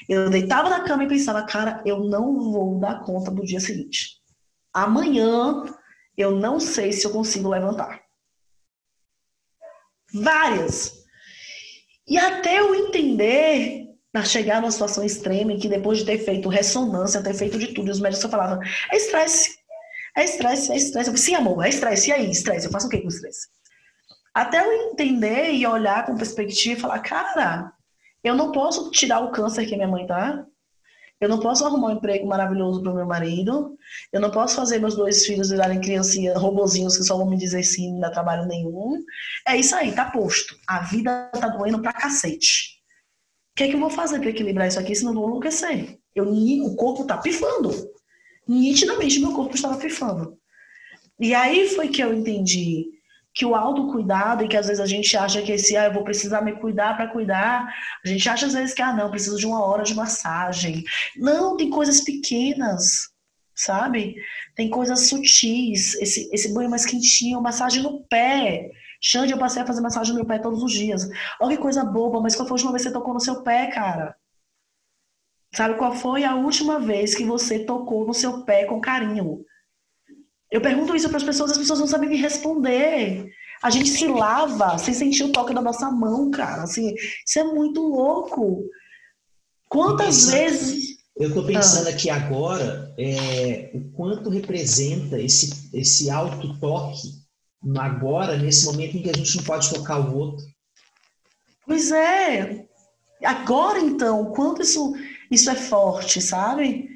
[0.07, 4.21] Eu deitava na cama e pensava, cara, eu não vou dar conta do dia seguinte.
[4.73, 5.63] Amanhã
[6.17, 8.01] eu não sei se eu consigo levantar.
[10.13, 10.93] Várias.
[12.07, 16.47] E até eu entender, a chegar numa situação extrema, em que depois de ter feito
[16.47, 18.59] ressonância, ter feito de tudo, os médicos falavam,
[18.91, 19.64] é estresse.
[20.15, 21.09] É estresse, é estresse.
[21.09, 22.09] Eu sim, amor, é estresse.
[22.09, 22.67] E aí, estresse?
[22.67, 23.47] Eu faço o que com estresse?
[24.33, 27.71] Até eu entender e olhar com perspectiva e falar, cara,
[28.23, 30.45] eu não posso tirar o câncer que minha mãe tá.
[31.21, 33.77] Eu não posso arrumar um emprego maravilhoso para o meu marido.
[34.11, 37.63] Eu não posso fazer meus dois filhos virarem criancinhas, robozinhos que só vão me dizer
[37.63, 39.01] sim, não dá trabalho nenhum.
[39.47, 40.55] É isso aí, tá posto.
[40.67, 42.75] A vida tá doendo pra cacete.
[43.53, 45.97] O que é que eu vou fazer para equilibrar isso aqui, senão eu vou enlouquecer?
[46.13, 47.71] Eu, o corpo tá pifando.
[48.47, 50.37] Nitidamente meu corpo estava pifando.
[51.19, 52.85] E aí foi que eu entendi
[53.35, 56.05] que o autocuidado e que às vezes a gente acha que esse, ah, eu vou
[56.05, 57.67] precisar me cuidar para cuidar,
[58.03, 60.83] a gente acha às vezes que, ah, não, preciso de uma hora de massagem.
[61.17, 63.09] Não, tem coisas pequenas,
[63.53, 64.15] sabe?
[64.55, 68.71] Tem coisas sutis, esse, esse banho mais quentinho, massagem no pé.
[69.01, 71.05] Xande, eu passei a fazer massagem no meu pé todos os dias.
[71.41, 73.43] Olha que coisa boba, mas qual foi a última vez que você tocou no seu
[73.43, 74.15] pé, cara?
[75.55, 79.45] Sabe qual foi a última vez que você tocou no seu pé com carinho?
[80.51, 83.29] Eu pergunto isso para as pessoas, as pessoas não sabem me responder.
[83.63, 86.63] A gente se lava sem sentir o toque da nossa mão, cara.
[86.63, 86.93] Assim,
[87.25, 88.63] isso é muito louco.
[89.69, 90.95] Quantas vezes.
[91.15, 91.91] Eu estou pensando ah.
[91.91, 97.07] aqui agora é, o quanto representa esse, esse auto-toque
[97.77, 100.45] agora, nesse momento em que a gente não pode tocar o outro.
[101.65, 102.65] Pois é.
[103.23, 104.93] Agora, então, o quanto isso,
[105.29, 106.95] isso é forte, sabe?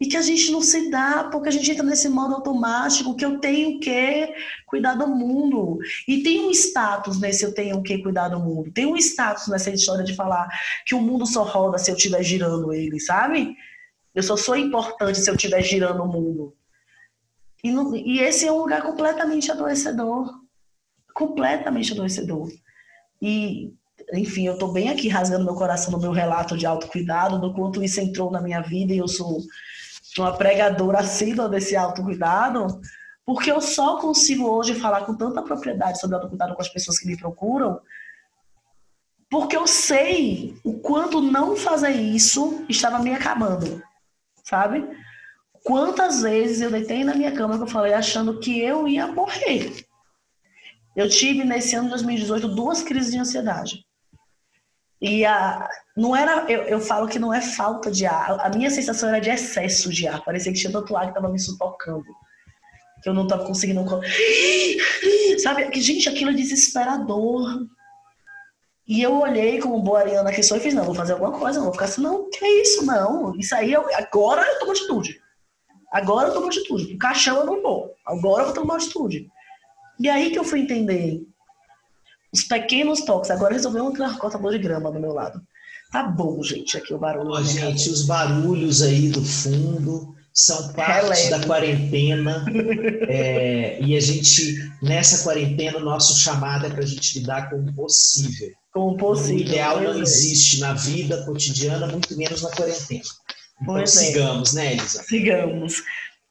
[0.00, 3.24] e que a gente não se dá porque a gente entra nesse modo automático que
[3.24, 4.32] eu tenho que
[4.66, 5.78] cuidar do mundo.
[6.06, 8.70] E tem um status nesse eu tenho que cuidar do mundo.
[8.70, 10.48] Tem um status nessa história de falar
[10.86, 13.56] que o mundo só roda se eu estiver girando ele, sabe?
[14.14, 16.56] Eu só sou importante se eu estiver girando o mundo.
[17.64, 20.32] E, não, e esse é um lugar completamente adoecedor.
[21.12, 22.48] Completamente adoecedor.
[23.20, 23.74] E
[24.12, 27.82] enfim, eu estou bem aqui rasgando meu coração no meu relato de autocuidado, do quanto
[27.82, 29.42] isso entrou na minha vida e eu sou
[30.16, 32.80] uma pregadora assídua desse autocuidado,
[33.24, 37.06] porque eu só consigo hoje falar com tanta propriedade sobre autocuidado com as pessoas que
[37.06, 37.80] me procuram,
[39.30, 43.82] porque eu sei o quanto não fazer isso estava me acabando,
[44.42, 44.88] sabe?
[45.62, 49.84] Quantas vezes eu deitei na minha cama que eu falei achando que eu ia morrer.
[50.96, 53.87] Eu tive nesse ano de 2018 duas crises de ansiedade.
[55.00, 58.70] E a, não era, eu, eu falo que não é falta de ar, a minha
[58.70, 62.04] sensação era de excesso de ar, parecia que tinha tanto ar que estava me sufocando,
[63.02, 63.84] que eu não estava conseguindo.
[65.40, 67.66] Sabe, gente, aquilo é desesperador.
[68.88, 71.60] E eu olhei como boa Ariana que sou e fiz, não, vou fazer alguma coisa,
[71.60, 73.34] vou ficar assim, não, que é isso, não.
[73.36, 75.20] Isso aí, eu, agora eu tomo atitude.
[75.92, 76.94] Agora eu tomo atitude.
[76.94, 77.94] O caixão eu não vou.
[78.06, 79.28] Agora eu vou tomar atitude.
[80.00, 81.22] E aí que eu fui entender
[82.32, 83.30] os pequenos toques.
[83.30, 85.40] Agora resolveu um cortador de grama do meu lado.
[85.90, 87.30] Tá bom, gente, aqui o barulho.
[87.30, 92.44] Oh, gente, os barulhos aí do fundo são parte da quarentena.
[93.08, 97.56] é, e a gente, nessa quarentena, o nosso chamado é para a gente lidar com
[97.56, 98.50] o possível.
[98.72, 99.36] Com o possível.
[99.36, 103.00] O ideal não existe na vida cotidiana, muito menos na quarentena.
[103.60, 104.04] Então pois é.
[104.04, 104.60] sigamos, é.
[104.60, 105.02] né, Elisa?
[105.04, 105.82] Sigamos.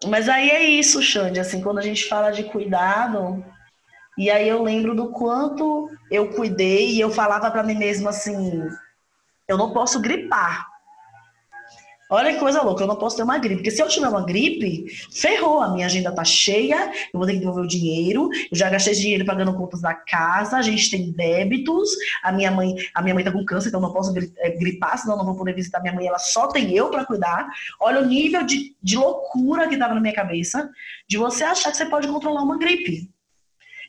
[0.06, 3.44] Mas aí é isso, Xande, assim, quando a gente fala de cuidado,
[4.18, 8.68] e aí eu lembro do quanto eu cuidei e eu falava para mim mesma assim,
[9.48, 10.68] eu não posso gripar.
[12.10, 13.58] Olha que coisa louca, eu não posso ter uma gripe.
[13.58, 17.34] Porque se eu tiver uma gripe, ferrou, a minha agenda tá cheia, eu vou ter
[17.34, 21.12] que devolver o dinheiro, eu já gastei dinheiro pagando contas da casa, a gente tem
[21.12, 21.90] débitos,
[22.24, 24.98] a minha mãe, a minha mãe tá com câncer, então eu não posso eh, gripar,
[24.98, 27.46] senão eu não vou poder visitar minha mãe, ela só tem eu para cuidar.
[27.78, 30.70] Olha o nível de, de loucura que tava na minha cabeça,
[31.10, 33.12] de você achar que você pode controlar uma gripe.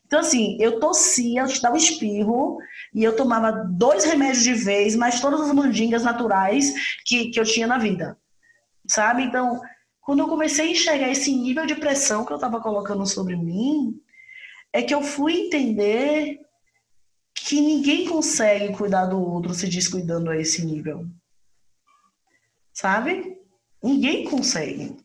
[0.09, 2.59] Então, assim, eu tossia, eu dava espirro,
[2.95, 6.73] e eu tomava dois remédios de vez, mais todas as mandingas naturais
[7.05, 8.17] que, que eu tinha na vida.
[8.87, 9.23] Sabe?
[9.23, 9.61] Então,
[10.01, 14.01] quando eu comecei a enxergar esse nível de pressão que eu estava colocando sobre mim,
[14.73, 16.41] é que eu fui entender
[17.35, 21.07] que ninguém consegue cuidar do outro se descuidando a esse nível.
[22.73, 23.37] Sabe?
[23.83, 24.97] Ninguém consegue.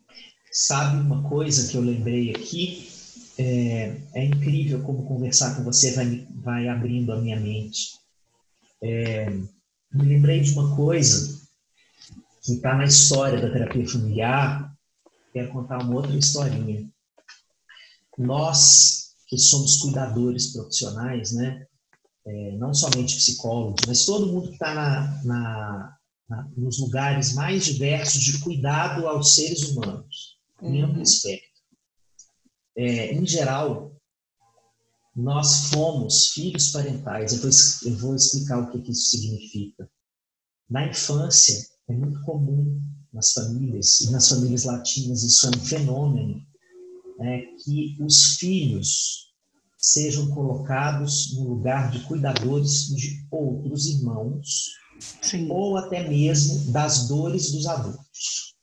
[0.50, 2.93] Sabe uma coisa que eu lembrei aqui?
[3.38, 7.93] É, é, incrível como conversar com você vai, vai abrindo a minha mente.
[8.82, 11.41] É, me lembrei de uma coisa
[12.43, 14.74] que está na história da terapia familiar.
[15.32, 16.88] Quero contar uma outra historinha.
[18.18, 21.66] Nós, que somos cuidadores profissionais, né?
[22.26, 25.97] É, não somente psicólogos, mas todo mundo que está na, na,
[26.30, 31.01] na, nos lugares mais diversos de cuidado aos seres humanos, em amplo uhum.
[31.01, 31.53] espectro
[32.76, 33.93] é, em geral,
[35.15, 37.34] nós fomos filhos parentais.
[37.34, 37.49] Eu vou,
[37.86, 39.89] eu vou explicar o que, que isso significa.
[40.69, 41.55] Na infância,
[41.88, 42.82] é muito comum
[43.13, 46.41] nas famílias, e nas famílias latinas isso é um fenômeno,
[47.19, 49.32] é, que os filhos
[49.78, 54.71] sejam colocados no lugar de cuidadores de outros irmãos
[55.21, 55.51] Sim.
[55.51, 58.55] ou até mesmo das dores dos adultos.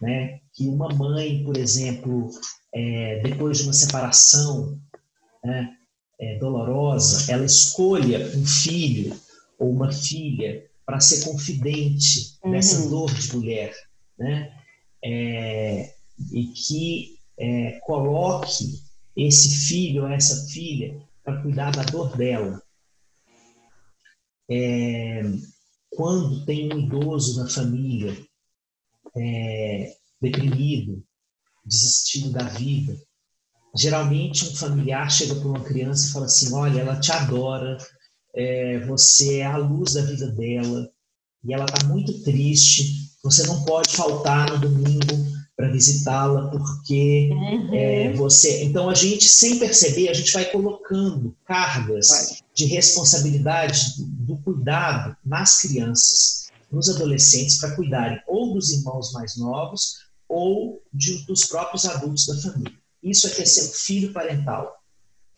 [0.00, 0.41] Né?
[0.54, 2.30] Que uma mãe, por exemplo,
[2.74, 4.78] é, depois de uma separação
[5.44, 5.76] né,
[6.20, 9.18] é, dolorosa, ela escolha um filho
[9.58, 12.52] ou uma filha para ser confidente uhum.
[12.52, 13.74] dessa dor de mulher,
[14.18, 14.52] né?
[15.04, 15.94] É,
[16.32, 18.82] e que é, coloque
[19.16, 22.62] esse filho ou essa filha para cuidar da dor dela.
[24.50, 25.22] É,
[25.90, 28.16] quando tem um idoso na família
[29.16, 31.02] é, deprimido,
[31.66, 32.96] desistindo da vida,
[33.76, 37.76] geralmente um familiar chega para uma criança e fala assim: Olha, ela te adora,
[38.34, 40.88] é, você é a luz da vida dela
[41.44, 43.10] e ela está muito triste.
[43.24, 47.74] Você não pode faltar no domingo para visitá-la porque uhum.
[47.74, 48.64] é, você.
[48.64, 52.38] Então a gente, sem perceber, a gente vai colocando cargas vai.
[52.54, 60.11] de responsabilidade do cuidado nas crianças, nos adolescentes, para cuidarem ou dos irmãos mais novos
[60.32, 62.78] ou de, dos próprios adultos da família.
[63.02, 64.74] Isso é que é ser um filho parental,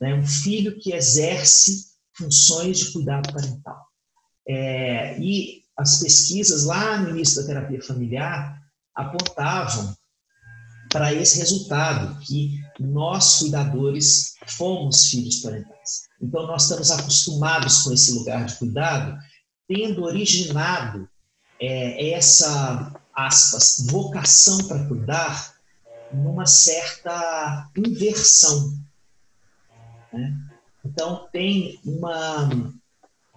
[0.01, 0.15] né?
[0.15, 1.87] um filho que exerce
[2.17, 3.85] funções de cuidado parental.
[4.47, 8.63] É, e as pesquisas lá no início da terapia familiar
[8.95, 9.97] apontavam
[10.93, 16.05] para esse resultado, que nós, cuidadores, fomos filhos parentais.
[16.23, 19.19] Então, nós estamos acostumados com esse lugar de cuidado,
[19.67, 21.09] tendo originado
[21.61, 25.55] é, essa, aspas, vocação para cuidar
[26.13, 28.79] numa certa inversão.
[30.13, 30.37] Né?
[30.85, 32.73] Então, tem uma,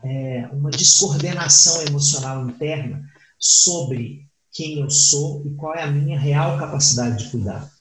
[0.03, 3.03] é, uma descoordenação emocional interna
[3.39, 7.71] sobre quem eu sou e qual é a minha real capacidade de cuidar.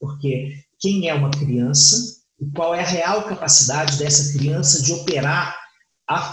[0.00, 5.56] Porque quem é uma criança e qual é a real capacidade dessa criança de operar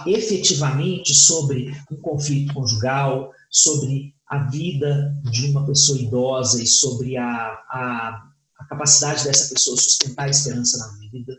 [0.05, 7.25] efetivamente sobre um conflito conjugal, sobre a vida de uma pessoa idosa e sobre a,
[7.25, 11.37] a, a capacidade dessa pessoa sustentar a esperança na vida.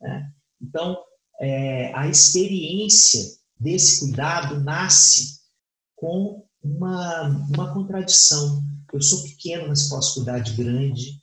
[0.00, 0.32] Né?
[0.60, 0.98] Então,
[1.40, 3.22] é, a experiência
[3.58, 5.40] desse cuidado nasce
[5.94, 8.62] com uma, uma contradição.
[8.92, 11.20] Eu sou pequeno, mas posso cuidar de grande.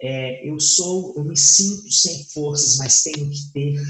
[0.00, 3.82] É, eu sou, eu me sinto sem forças, mas tenho que ter,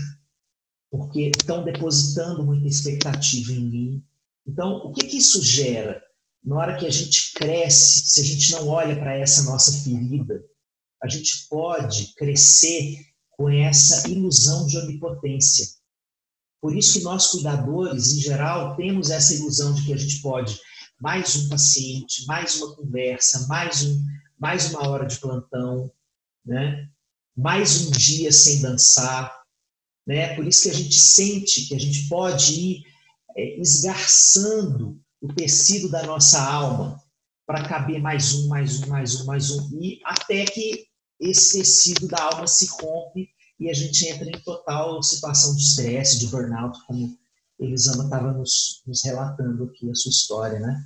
[0.91, 4.05] porque estão depositando muita expectativa em mim.
[4.47, 6.06] Então, o que, que isso gera?
[6.47, 10.45] Na hora que a gente cresce, se a gente não olha para essa nossa ferida,
[11.03, 15.67] a gente pode crescer com essa ilusão de onipotência.
[16.61, 20.59] Por isso que nós cuidadores, em geral, temos essa ilusão de que a gente pode
[21.01, 24.07] mais um paciente, mais uma conversa, mais, um,
[24.39, 25.91] mais uma hora de plantão,
[26.45, 26.89] né?
[27.37, 29.37] mais um dia sem dançar.
[30.07, 30.35] Né?
[30.37, 32.83] Por isso que a gente sente que a gente pode ir
[33.37, 37.03] é, esgarçando o tecido da nossa alma
[37.45, 40.87] para caber mais um, mais um, mais um, mais um, e até que
[41.21, 46.19] esse tecido da alma se rompe e a gente entra em total situação de estresse,
[46.19, 47.17] de burnout, como
[47.59, 50.85] Elisama estava nos, nos, relatando aqui a sua história, né?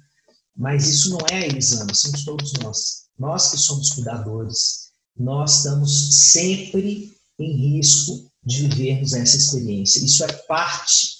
[0.56, 3.08] Mas isso não é Elisama, somos todos nós.
[3.18, 10.04] Nós que somos cuidadores, nós estamos sempre em risco de vivermos essa experiência.
[10.04, 11.19] Isso é parte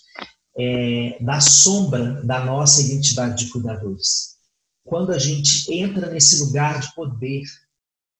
[0.56, 4.38] é, da sombra da nossa identidade de cuidadores.
[4.84, 7.42] Quando a gente entra nesse lugar de poder,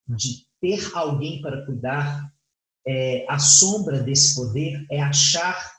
[0.08, 2.32] de ter alguém para cuidar,
[2.86, 5.72] é, a sombra desse poder é achar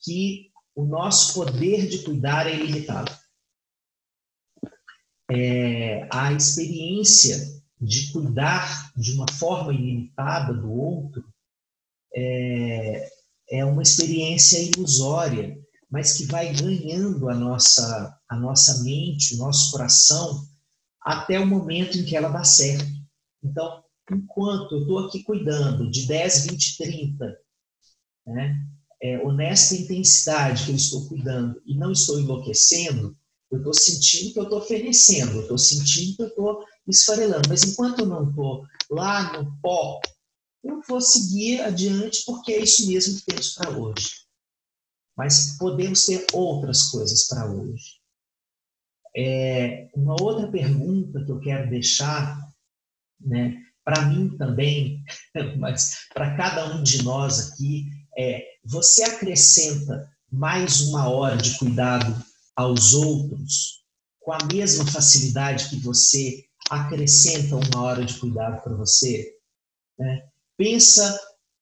[0.00, 3.12] que o nosso poder de cuidar é ilimitado.
[5.30, 11.24] É, a experiência de cuidar de uma forma ilimitada do outro
[12.14, 13.08] é,
[13.50, 15.61] é uma experiência ilusória,
[15.92, 20.48] mas que vai ganhando a nossa, a nossa mente, o nosso coração,
[21.02, 22.90] até o momento em que ela dá certo.
[23.44, 27.38] Então, enquanto eu estou aqui cuidando de 10, 20, 30,
[28.26, 28.66] né,
[29.02, 33.14] é, honesta intensidade que eu estou cuidando e não estou enlouquecendo,
[33.50, 37.50] eu estou sentindo que eu estou oferecendo, eu estou sentindo que eu estou esfarelando.
[37.50, 40.00] Mas enquanto eu não estou lá no pó,
[40.64, 44.22] eu vou seguir adiante porque é isso mesmo que temos para hoje.
[45.22, 48.00] Mas podemos ter outras coisas para hoje.
[49.16, 52.40] É, uma outra pergunta que eu quero deixar,
[53.20, 55.04] né, para mim também,
[55.60, 62.20] mas para cada um de nós aqui, é: você acrescenta mais uma hora de cuidado
[62.56, 63.84] aos outros
[64.18, 69.36] com a mesma facilidade que você acrescenta uma hora de cuidado para você?
[69.96, 70.28] Né?
[70.56, 71.16] Pensa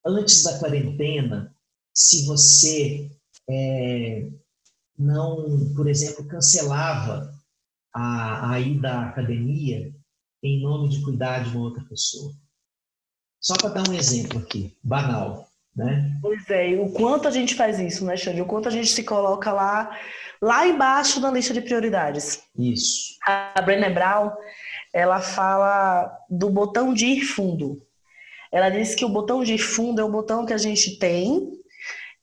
[0.06, 1.54] antes da quarentena
[1.94, 3.19] se você
[3.50, 4.28] é,
[4.98, 7.32] não, por exemplo, cancelava
[7.92, 9.92] a, a ida à academia
[10.42, 12.32] em nome de cuidar de uma outra pessoa.
[13.40, 16.18] Só para dar um exemplo aqui, banal, né?
[16.20, 18.42] Pois é, o quanto a gente faz isso, né, Xande?
[18.42, 19.98] O quanto a gente se coloca lá,
[20.40, 22.42] lá embaixo na lista de prioridades.
[22.58, 23.16] Isso.
[23.24, 24.30] A Brené Brown,
[24.92, 27.80] ela fala do botão de ir fundo.
[28.52, 31.59] Ela diz que o botão de ir fundo é o botão que a gente tem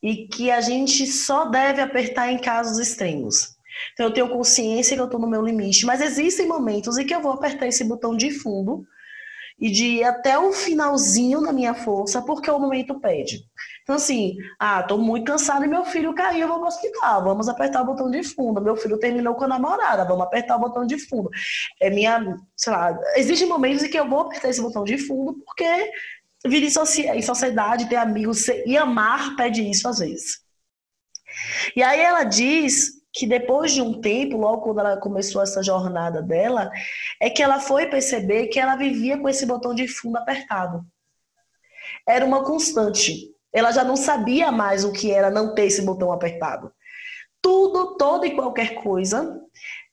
[0.01, 3.57] e que a gente só deve apertar em casos extremos.
[3.93, 7.13] Então eu tenho consciência que eu estou no meu limite, mas existem momentos em que
[7.13, 8.85] eu vou apertar esse botão de fundo
[9.59, 13.43] e de ir até o finalzinho da minha força, porque o momento pede.
[13.81, 17.49] Então, assim, ah, tô muito cansada e meu filho caiu, eu vou pro hospital, vamos
[17.49, 18.61] apertar o botão de fundo.
[18.61, 21.29] Meu filho terminou com a namorada, vamos apertar o botão de fundo.
[21.81, 25.41] É minha, sei lá, existem momentos em que eu vou apertar esse botão de fundo,
[25.45, 25.91] porque
[26.45, 30.39] vir em sociedade, ter amigos e amar pede isso às vezes.
[31.75, 36.21] E aí ela diz que depois de um tempo, logo quando ela começou essa jornada
[36.21, 36.69] dela,
[37.19, 40.85] é que ela foi perceber que ela vivia com esse botão de fundo apertado.
[42.07, 43.31] Era uma constante.
[43.51, 46.71] Ela já não sabia mais o que era não ter esse botão apertado.
[47.41, 49.39] Tudo, toda e qualquer coisa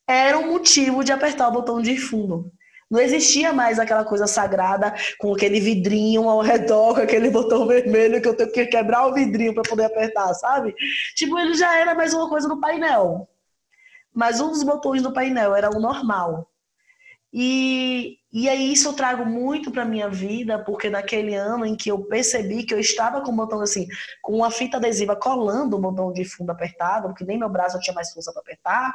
[0.07, 2.53] era um motivo de apertar o botão de fundo.
[2.91, 8.21] Não existia mais aquela coisa sagrada com aquele vidrinho ao redor, com aquele botão vermelho
[8.21, 10.75] que eu tenho que quebrar o vidrinho para poder apertar, sabe?
[11.15, 13.29] Tipo, ele já era mais uma coisa do painel.
[14.13, 16.49] Mas um dos botões do painel era o normal.
[17.37, 21.91] E, e aí isso eu trago muito para minha vida, porque naquele ano em que
[21.91, 23.89] eu percebi que eu estava com o botão assim,
[24.23, 27.93] com uma fita adesiva colando o botão de fundo apertado, porque nem meu braço tinha
[27.93, 28.95] mais força para apertar,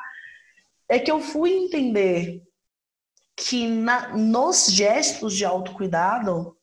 [0.87, 2.41] é que eu fui entender
[3.39, 6.57] que na, nos gestos de autocuidado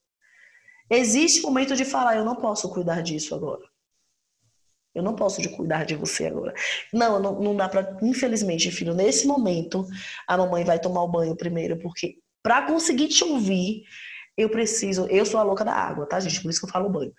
[0.90, 3.64] existe o momento de falar, eu não posso cuidar disso agora.
[4.94, 6.54] Eu não posso de cuidar de você agora.
[6.92, 9.86] Não, não, não dá para, infelizmente, filho, nesse momento
[10.26, 13.82] a mamãe vai tomar o banho primeiro, porque para conseguir te ouvir,
[14.36, 16.42] eu preciso, eu sou a louca da água, tá, gente?
[16.42, 17.12] Por isso que eu falo banho.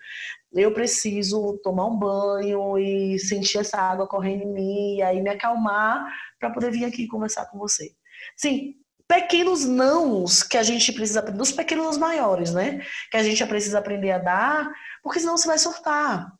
[0.52, 5.30] Eu preciso tomar um banho e sentir essa água correndo em mim, e aí me
[5.30, 6.04] acalmar
[6.38, 7.90] para poder vir aqui conversar com você.
[8.36, 8.74] Sim,
[9.08, 12.84] pequenos nãos que a gente precisa aprender, os pequenos maiores, né?
[13.10, 14.70] Que a gente precisa aprender a dar,
[15.02, 16.30] porque senão você vai surtar.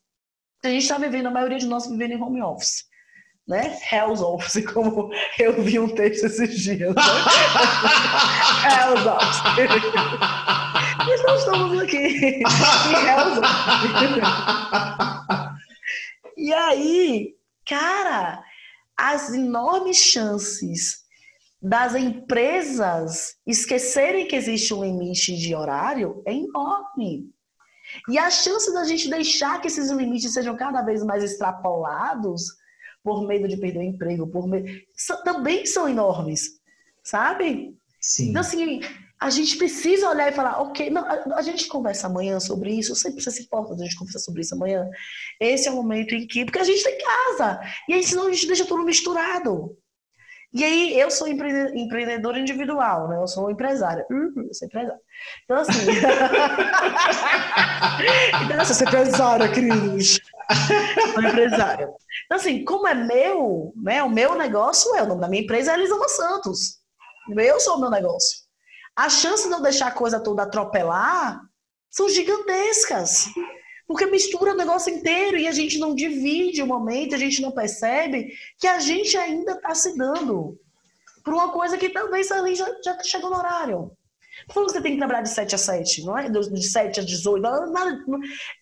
[0.63, 2.87] A gente está vivendo, a maioria de nós vivendo em home office.
[3.47, 3.79] Né?
[3.91, 6.95] Hell's Office, como eu vi um texto esses dias.
[6.95, 7.03] Né?
[8.69, 9.41] Hell's Office.
[11.07, 13.49] Nós não estamos aqui em Hell's Office.
[16.37, 17.35] E aí,
[17.67, 18.45] cara,
[18.95, 21.08] as enormes chances
[21.61, 27.31] das empresas esquecerem que existe um limite de horário é enorme.
[28.09, 32.43] E a chance da gente deixar que esses limites sejam cada vez mais extrapolados
[33.03, 34.69] por medo de perder o emprego, por medo,
[35.25, 36.61] também são enormes,
[37.03, 37.77] sabe?
[38.01, 38.31] Sim.
[38.31, 38.81] Então, assim,
[39.21, 42.95] a gente precisa olhar e falar, ok, não, a, a, gente conversa amanhã sobre isso,
[42.95, 44.89] sempre você se importa a gente conversar sobre isso amanhã.
[45.41, 48.33] Esse é o momento em que, porque a gente tem casa, e aí senão a
[48.33, 49.77] gente deixa tudo misturado.
[50.53, 53.19] E aí, eu sou empreendedora individual, né?
[53.19, 54.07] Eu sou empresária.
[54.11, 55.01] Uhum, eu sou empresária.
[55.45, 55.91] Então, assim.
[58.45, 60.19] então, assim, eu sou empresária, queridos.
[61.13, 61.91] Sou empresária.
[62.25, 64.03] Então, assim, como é meu, né?
[64.03, 66.79] O meu negócio é, o nome da minha empresa é Elisama Santos.
[67.37, 68.39] Eu sou o meu negócio.
[68.97, 71.43] As chances de eu deixar a coisa toda atropelar
[71.91, 73.27] são gigantescas.
[73.89, 77.51] Porque mistura o negócio inteiro e a gente não divide o momento, a gente não
[77.51, 80.61] percebe que a gente ainda está se dando
[81.25, 83.91] por uma coisa que talvez ali já, já chegou no horário.
[84.47, 86.29] Não falando que você tem que trabalhar de 7 a 7, não é?
[86.29, 88.05] De 7 a 18, nada,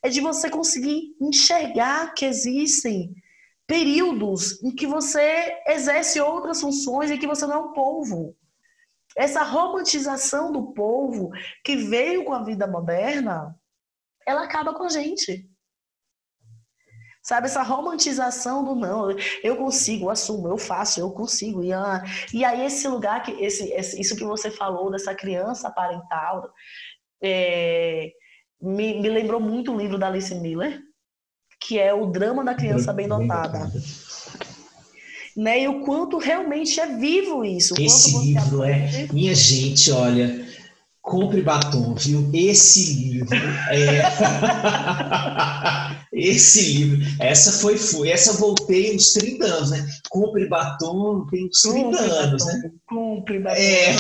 [0.01, 3.13] é de você conseguir enxergar que existem
[3.67, 8.37] períodos em que você exerce outras funções e que você não é um povo.
[9.17, 11.31] Essa romantização do povo
[11.65, 13.59] que veio com a vida moderna
[14.27, 15.49] ela acaba com a gente.
[17.23, 19.11] Sabe, essa romantização do não,
[19.43, 21.61] eu consigo, eu assumo, eu faço, eu consigo.
[21.65, 22.01] E, ah,
[22.33, 26.49] e aí, esse lugar, que esse, esse, isso que você falou dessa criança parental,
[27.21, 28.13] é,
[28.63, 30.81] me, me lembrou muito o livro da Alice Miller,
[31.61, 33.73] que é o drama da criança bem dotada.
[35.37, 35.63] Né?
[35.63, 37.75] E o quanto realmente é vivo isso.
[37.77, 39.03] Esse livro aprende...
[39.03, 39.13] é.
[39.13, 40.46] Minha gente, olha,
[41.07, 42.29] Compre batom, viu?
[42.35, 43.29] Esse livro
[43.71, 44.03] é.
[46.13, 49.87] Esse livro, essa foi, foi, essa voltei uns 30 anos, né?
[50.11, 52.59] Compre batom tem uns 30 Compre anos, batom.
[52.59, 52.71] né?
[52.89, 53.61] Compre batom.
[53.61, 53.95] É.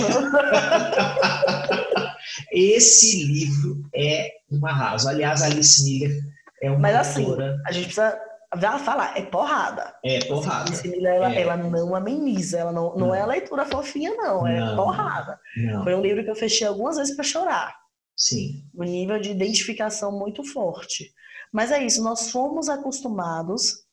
[2.53, 5.09] Esse livro é um arraso.
[5.09, 6.21] Aliás, Alice Miller
[6.61, 7.25] é uma Mas assim,
[7.67, 8.19] a gente precisa
[8.59, 9.95] já fala, é porrada.
[10.05, 10.71] É porrada.
[10.85, 11.41] ela, é.
[11.41, 15.41] ela não ameniza, ela não, não, não, é leitura fofinha, não, é não, porrada.
[15.57, 15.83] Não.
[15.83, 17.77] Foi um livro que eu fechei algumas vezes para chorar.
[18.17, 18.65] Sim.
[18.75, 21.13] Um nível de identificação muito forte.
[21.53, 23.85] Mas é isso, nós fomos acostumados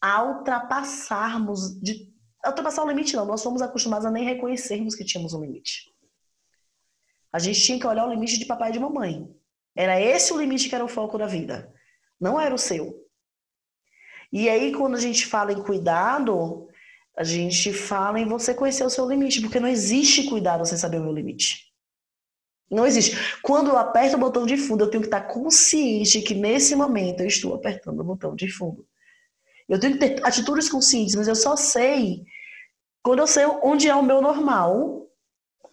[0.00, 2.08] a ultrapassarmos, de,
[2.42, 5.90] a ultrapassar o limite não, nós fomos acostumados a nem reconhecermos que tínhamos um limite.
[7.32, 9.28] A gente tinha que olhar o limite de papai e de mamãe.
[9.76, 11.72] Era esse o limite que era o foco da vida.
[12.20, 13.08] Não era o seu.
[14.32, 16.68] E aí, quando a gente fala em cuidado,
[17.16, 20.98] a gente fala em você conhecer o seu limite, porque não existe cuidado sem saber
[20.98, 21.70] o meu limite.
[22.70, 23.16] Não existe.
[23.42, 27.20] Quando eu aperto o botão de fundo, eu tenho que estar consciente que nesse momento
[27.20, 28.86] eu estou apertando o botão de fundo.
[29.68, 32.24] Eu tenho que ter atitudes conscientes, mas eu só sei
[33.02, 35.08] quando eu sei onde é o meu normal,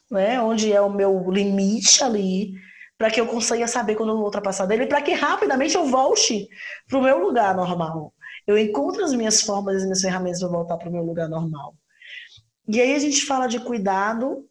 [0.10, 0.42] né?
[0.42, 2.54] Onde é o meu limite ali,
[2.98, 6.48] para que eu consiga saber quando eu vou ultrapassar dele, para que rapidamente eu volte
[6.88, 8.14] para o meu lugar normal.
[8.48, 11.76] Eu encontro as minhas formas, as minhas ferramentas para voltar para o meu lugar normal.
[12.68, 14.48] E aí a gente fala de cuidado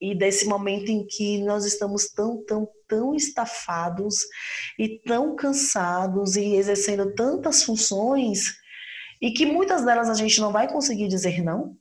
[0.00, 4.16] e desse momento em que nós estamos tão, tão, tão estafados
[4.78, 8.54] e tão cansados e exercendo tantas funções
[9.20, 11.76] e que muitas delas a gente não vai conseguir dizer não,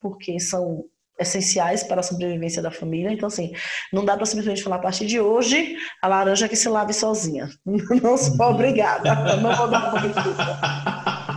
[0.00, 0.84] porque são
[1.20, 3.12] essenciais para a sobrevivência da família.
[3.12, 3.52] Então, assim,
[3.92, 7.48] não dá para simplesmente falar a partir de hoje a laranja que se lave sozinha.
[8.02, 9.36] Não sou obrigada.
[9.36, 10.60] Não vou dar banho fruta.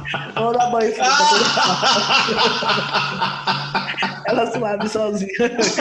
[0.36, 1.10] Vou dar banho fruta.
[4.28, 5.32] Ela se lave sozinha.
[5.42, 5.74] Ela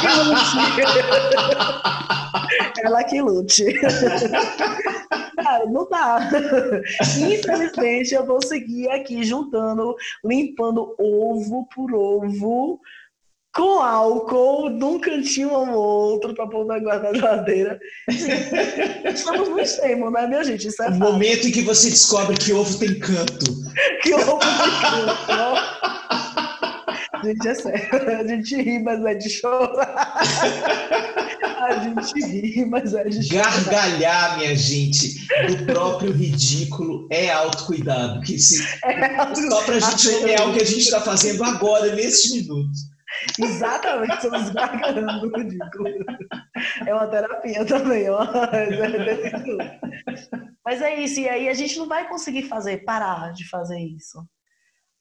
[0.00, 0.58] que lute.
[2.82, 3.64] Ela que lute.
[5.36, 6.30] Cara, não dá.
[7.18, 9.94] Infelizmente, eu vou seguir aqui juntando,
[10.24, 12.80] limpando ovo por ovo
[13.54, 17.78] com álcool num cantinho ou outro para pôr na guarda-geladeira.
[19.04, 20.66] Estamos no extremo, né, minha gente?
[20.66, 23.46] Isso é o momento em que você descobre que ovo tem canto.
[24.02, 25.94] Que ovo tem canto.
[27.24, 28.20] gente, é sério.
[28.20, 30.20] A gente ri, mas é de chorar.
[31.60, 33.64] A gente ri, mas é de chorar.
[33.64, 38.20] Gargalhar, minha gente, do próprio ridículo é autocuidado.
[38.22, 38.62] Que se...
[38.82, 39.40] É auto...
[39.48, 42.93] Só para a gente nomear o que a gente está fazendo agora, nesses minutos.
[43.38, 45.88] Exatamente, estamos gargalhando do ridículo.
[46.86, 48.20] É uma terapia também, ó.
[50.64, 54.26] Mas é isso, e aí a gente não vai conseguir fazer, parar de fazer isso.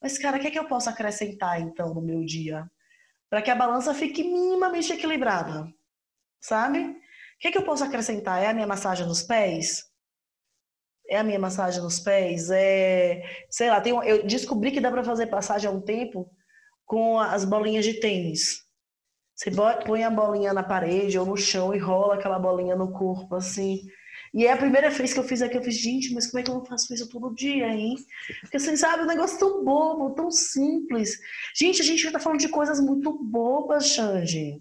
[0.01, 2.69] Mas, cara, o que é que eu posso acrescentar, então, no meu dia?
[3.29, 5.65] Para que a balança fique minimamente equilibrada,
[6.41, 6.79] sabe?
[6.79, 6.95] O
[7.39, 8.43] que é que eu posso acrescentar?
[8.43, 9.85] É a minha massagem nos pés?
[11.09, 12.49] É a minha massagem nos pés?
[12.51, 16.29] É, sei lá, tem, eu descobri que dá para fazer passagem há um tempo
[16.85, 18.63] com as bolinhas de tênis.
[19.35, 19.51] Você
[19.85, 23.79] põe a bolinha na parede ou no chão e rola aquela bolinha no corpo, assim.
[24.33, 26.43] E é a primeira vez que eu fiz aqui, eu fiz, gente, mas como é
[26.43, 27.95] que eu não faço isso todo dia, hein?
[28.41, 31.19] Porque assim, sabe, um negócio tão bobo, tão simples.
[31.55, 34.59] Gente, a gente já tá falando de coisas muito bobas, Xande.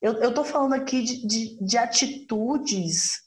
[0.00, 3.22] Eu, eu tô falando aqui de, de, de atitudes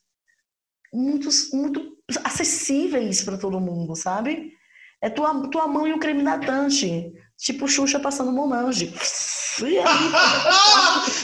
[0.93, 4.53] muito, muito acessíveis para todo mundo, sabe?
[5.01, 7.11] É tua, tua mão e o creme hidratante.
[7.37, 8.93] Tipo Xuxa passando Monange.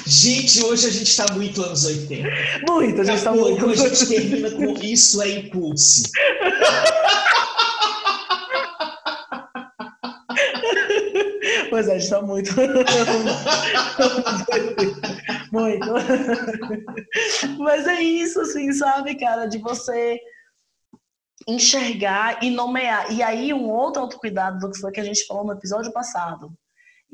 [0.05, 2.30] gente, hoje a gente está muito anos 80.
[2.68, 3.66] Muito, a gente está muito.
[3.66, 6.03] Hoje a gente termina com isso é impulso.
[11.70, 12.51] Pois é, a gente está muito.
[15.51, 15.88] muito.
[17.60, 20.20] Mas é isso, assim, sabe, cara, de você
[21.48, 23.12] enxergar e nomear.
[23.12, 26.54] E aí um outro autocuidado do que foi que a gente falou no episódio passado,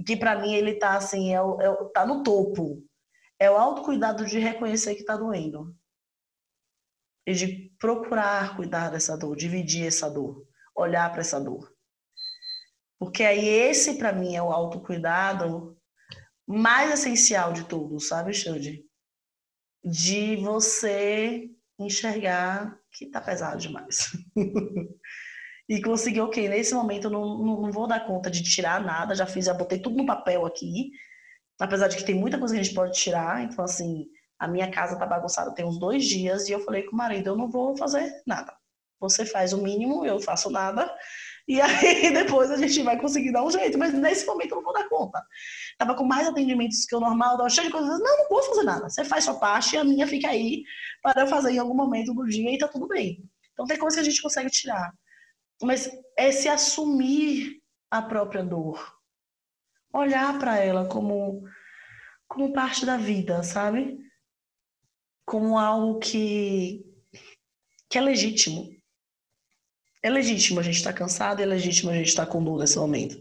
[0.05, 2.83] que para mim ele tá assim, é, é tá no topo.
[3.39, 5.75] É o autocuidado de reconhecer que tá doendo.
[7.27, 11.73] E de procurar cuidar dessa dor, dividir essa dor, olhar para essa dor.
[12.99, 15.77] Porque aí esse para mim é o autocuidado
[16.47, 18.85] mais essencial de tudo, sabe, Xande?
[19.83, 21.49] De você
[21.79, 24.11] enxergar que tá pesado demais.
[25.67, 29.15] e consegui, ok, nesse momento eu não, não, não, vou dar conta de tirar nada,
[29.15, 30.91] já fiz, já botei tudo no papel aqui,
[31.59, 34.05] apesar de que tem muita coisa que a gente pode tirar, então assim,
[34.39, 37.29] a minha casa tá bagunçada tem uns dois dias, e eu falei com o marido,
[37.29, 38.55] eu não vou fazer nada.
[38.99, 40.89] Você faz o mínimo, eu faço nada,
[41.47, 44.63] e aí depois a gente vai conseguir dar um jeito, mas nesse momento eu não
[44.63, 45.23] vou dar conta.
[45.77, 48.63] Tava com mais atendimentos que o normal, tava cheio de coisas, não, não vou fazer
[48.63, 48.89] nada.
[48.89, 50.63] Você faz sua parte e a minha fica aí
[51.03, 53.23] para eu fazer em algum momento do dia e tá tudo bem.
[53.53, 54.91] Então tem coisas que a gente consegue tirar.
[55.61, 58.93] Mas é se assumir a própria dor.
[59.93, 61.43] Olhar para ela como
[62.27, 63.99] como parte da vida, sabe?
[65.25, 66.83] Como algo que
[67.87, 68.75] que é legítimo
[70.05, 72.59] É legítimo a gente estar tá cansado, é legítimo a gente estar tá com dor
[72.59, 73.19] nesse momento.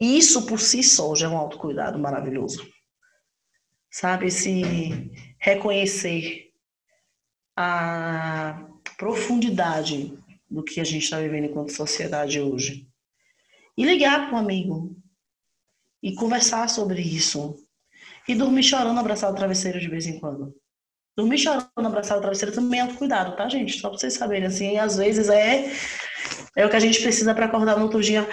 [0.00, 2.66] E isso por si só já é um autocuidado maravilhoso.
[3.90, 4.30] Sabe?
[4.30, 4.62] Se
[5.38, 6.50] reconhecer
[7.54, 10.18] a profundidade
[10.50, 12.88] do que a gente está vivendo enquanto sociedade hoje.
[13.76, 14.96] E ligar para um amigo.
[16.02, 17.54] E conversar sobre isso.
[18.26, 20.54] E dormir chorando abraçado ao travesseiro de vez em quando.
[21.18, 23.80] Dormir chorando abraçado travesseiro também é autocuidado, tá, gente?
[23.80, 24.46] Só para vocês saberem.
[24.46, 25.68] Assim, às vezes é,
[26.54, 28.24] é o que a gente precisa para acordar no outro dia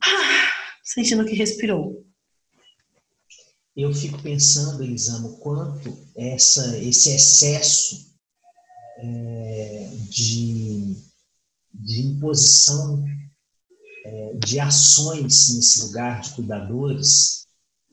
[0.84, 2.04] sentindo que respirou.
[3.74, 8.14] Eu fico pensando, Elisama, quanto essa, esse excesso
[8.98, 10.94] é, de,
[11.72, 13.02] de imposição
[14.04, 17.41] é, de ações nesse lugar de cuidadores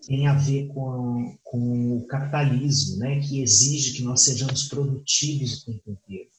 [0.06, 5.66] tem a ver com, com o capitalismo, né, que exige que nós sejamos produtivos o
[5.66, 6.30] tempo inteiro.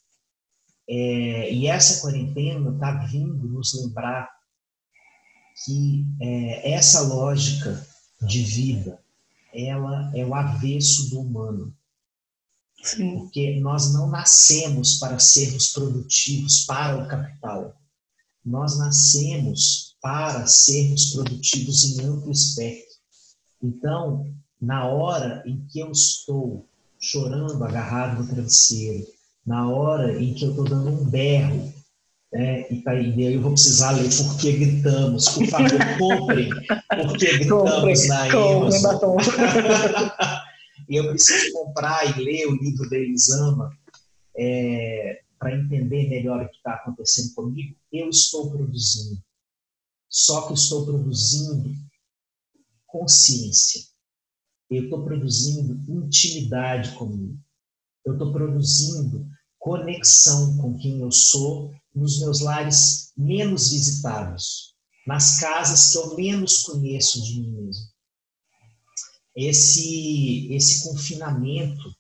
[0.88, 4.28] É, e essa quarentena está vindo nos lembrar
[5.64, 7.86] que é, essa lógica
[8.22, 9.00] de vida
[9.52, 11.74] ela é o avesso do humano.
[12.82, 13.18] Sim.
[13.18, 17.76] Porque nós não nascemos para sermos produtivos para o capital.
[18.44, 22.89] Nós nascemos para sermos produtivos em amplo espectro.
[23.62, 26.66] Então, na hora em que eu estou
[26.98, 29.06] chorando agarrado no travesseiro,
[29.46, 31.72] na hora em que eu estou dando um berro
[32.32, 35.28] é, e, tá, e aí eu vou precisar ler Por que Gritamos.
[35.30, 39.16] Por favor, comprem Por que Gritamos na Amazon.
[40.88, 43.70] e eu preciso comprar e ler o livro da Elisama
[44.36, 47.74] é, para entender melhor o que está acontecendo comigo.
[47.92, 49.20] Eu estou produzindo.
[50.08, 51.74] Só que estou produzindo
[52.90, 53.82] consciência.
[54.68, 57.38] Eu estou produzindo intimidade comigo.
[58.04, 59.26] Eu estou produzindo
[59.58, 64.74] conexão com quem eu sou nos meus lares menos visitados,
[65.06, 67.84] nas casas que eu menos conheço de mim mesmo.
[69.36, 71.94] Esse, esse confinamento,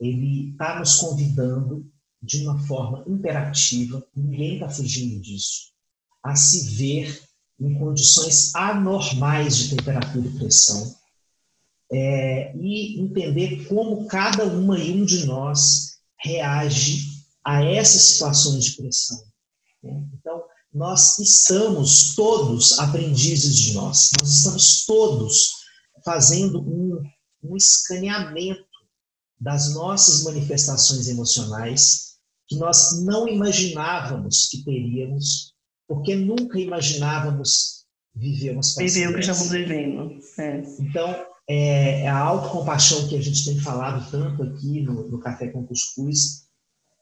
[0.00, 1.90] ele está nos convidando
[2.22, 5.72] de uma forma imperativa, ninguém está fugindo disso,
[6.22, 7.22] a se ver
[7.60, 10.94] em condições anormais de temperatura e pressão,
[11.90, 18.76] é, e entender como cada uma e um de nós reage a essas situações de
[18.76, 19.22] pressão.
[19.82, 20.04] Né?
[20.14, 20.42] Então,
[20.72, 25.52] nós estamos todos aprendizes de nós, nós estamos todos
[26.04, 27.02] fazendo um,
[27.42, 28.64] um escaneamento
[29.40, 32.16] das nossas manifestações emocionais
[32.48, 35.54] que nós não imaginávamos que teríamos,
[35.86, 38.94] porque nunca imaginávamos viver uma situação.
[38.94, 40.18] Viver o que estamos vivendo.
[40.38, 40.62] É.
[40.80, 45.48] Então, é, é, a autocompaixão que a gente tem falado tanto aqui no, no Café
[45.48, 46.46] com Cuscuz,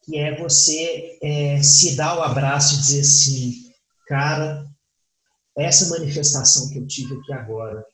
[0.04, 3.72] que é você é, se dar o abraço e dizer assim,
[4.06, 4.68] cara,
[5.56, 7.84] essa manifestação que eu tive aqui agora,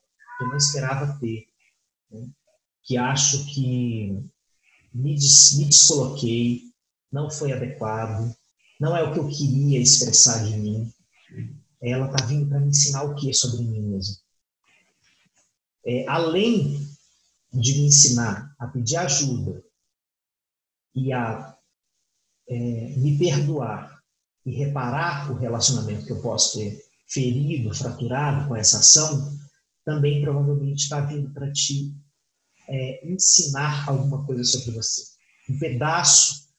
[0.40, 1.44] eu não esperava ter,
[2.10, 2.26] né?
[2.82, 4.18] que acho que
[4.92, 6.62] me, des, me descoloquei,
[7.12, 8.34] não foi adequado,
[8.80, 10.90] não é o que eu queria expressar de mim.
[11.82, 14.16] Ela está vindo para me ensinar o que sobre mim mesmo.
[15.84, 16.88] É, além
[17.52, 19.62] de me ensinar a pedir ajuda
[20.94, 21.56] e a
[22.48, 24.00] é, me perdoar
[24.44, 29.38] e reparar o relacionamento que eu posso ter ferido, fraturado com essa ação,
[29.84, 31.94] também provavelmente está vindo para te
[32.68, 35.02] é, ensinar alguma coisa sobre você.
[35.48, 36.49] Um pedaço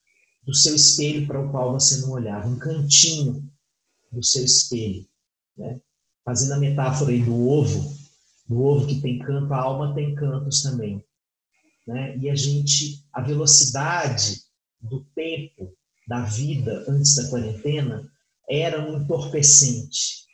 [0.42, 3.48] do seu espelho para o qual você não olhava, um cantinho
[4.10, 5.06] do seu espelho.
[5.56, 5.80] Né?
[6.24, 7.96] Fazendo a metáfora aí do ovo,
[8.48, 11.04] do ovo que tem canto, a alma tem cantos também.
[11.86, 12.16] Né?
[12.18, 14.42] E a gente, a velocidade
[14.80, 15.72] do tempo
[16.06, 18.10] da vida antes da quarentena
[18.48, 20.26] era um entorpecente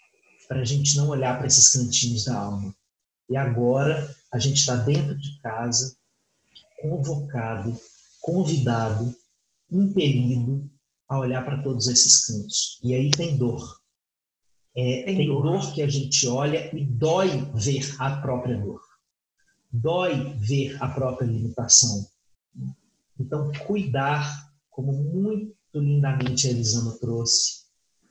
[0.49, 2.75] para a gente não olhar para esses cantinhos da alma.
[3.29, 5.95] E agora a gente está dentro de casa,
[6.81, 7.79] convocado,
[8.21, 9.15] convidado,
[9.71, 10.71] impelido
[11.09, 12.79] a olhar para todos esses cantos.
[12.83, 13.81] E aí tem dor.
[14.77, 15.43] É, tem, tem dor.
[15.43, 18.81] dor que a gente olha e dói ver a própria dor.
[19.71, 22.07] Dói ver a própria limitação.
[23.19, 27.67] Então, cuidar, como muito lindamente a Elisama trouxe.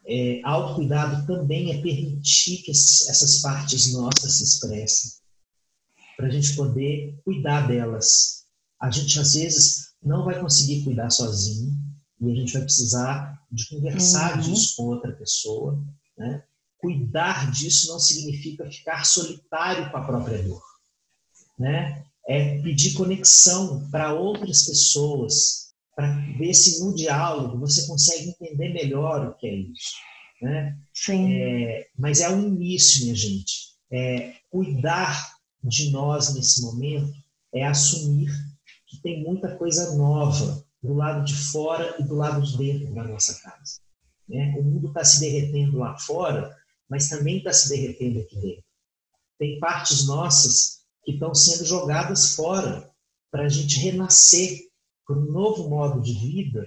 [0.05, 5.11] É, autocuidado também é permitir que essas partes nossas se expressem,
[6.15, 8.45] para a gente poder cuidar delas.
[8.79, 11.75] A gente, às vezes, não vai conseguir cuidar sozinho,
[12.19, 14.41] e a gente vai precisar de conversar uhum.
[14.41, 15.83] disso com outra pessoa.
[16.17, 16.43] Né?
[16.79, 20.61] Cuidar disso não significa ficar solitário com a própria dor.
[21.59, 22.03] Né?
[22.27, 29.27] É pedir conexão para outras pessoas, para ver se no diálogo você consegue entender melhor
[29.27, 29.93] o que é isso.
[30.41, 30.77] né?
[30.93, 31.33] Sim.
[31.33, 33.67] É, mas é um início, minha gente.
[33.91, 37.13] É, cuidar de nós nesse momento
[37.53, 38.29] é assumir
[38.97, 43.03] que tem muita coisa nova do lado de fora e do lado de dentro da
[43.03, 43.79] nossa casa.
[44.27, 44.55] Né?
[44.57, 46.55] O mundo está se derretendo lá fora,
[46.89, 48.63] mas também está se derretendo aqui dentro.
[49.39, 52.89] Tem partes nossas que estão sendo jogadas fora
[53.31, 54.67] para a gente renascer
[55.05, 56.65] por um novo modo de vida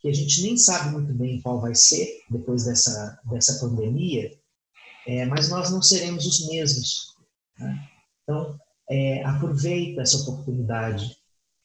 [0.00, 4.30] que a gente nem sabe muito bem qual vai ser depois dessa, dessa pandemia,
[5.06, 7.16] é, mas nós não seremos os mesmos.
[7.58, 7.88] Né?
[8.22, 8.56] Então,
[8.88, 11.17] é, aproveita essa oportunidade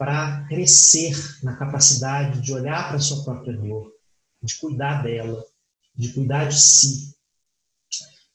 [0.04, 3.90] para crescer na capacidade de olhar para sua própria dor,
[4.42, 5.42] de cuidar dela,
[5.96, 7.16] de cuidar de si,